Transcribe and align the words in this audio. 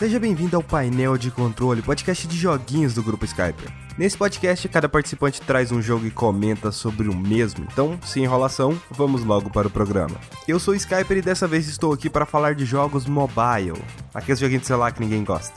Seja 0.00 0.18
bem-vindo 0.18 0.56
ao 0.56 0.62
painel 0.62 1.18
de 1.18 1.30
controle, 1.30 1.82
podcast 1.82 2.26
de 2.26 2.34
joguinhos 2.34 2.94
do 2.94 3.02
grupo 3.02 3.26
Skype. 3.26 3.68
Nesse 3.98 4.16
podcast, 4.16 4.66
cada 4.66 4.88
participante 4.88 5.42
traz 5.42 5.70
um 5.70 5.82
jogo 5.82 6.06
e 6.06 6.10
comenta 6.10 6.72
sobre 6.72 7.06
o 7.06 7.14
mesmo. 7.14 7.66
Então, 7.70 8.00
sem 8.02 8.24
enrolação, 8.24 8.80
vamos 8.90 9.22
logo 9.22 9.50
para 9.50 9.68
o 9.68 9.70
programa. 9.70 10.18
Eu 10.48 10.58
sou 10.58 10.72
o 10.72 10.76
Skyper 10.78 11.18
e 11.18 11.20
dessa 11.20 11.46
vez 11.46 11.68
estou 11.68 11.92
aqui 11.92 12.08
para 12.08 12.24
falar 12.24 12.54
de 12.54 12.64
jogos 12.64 13.04
mobile, 13.04 13.76
aqueles 14.14 14.40
joguinhos 14.40 14.62
de 14.62 14.68
celular 14.68 14.90
que 14.90 15.00
ninguém 15.00 15.22
gosta. 15.22 15.52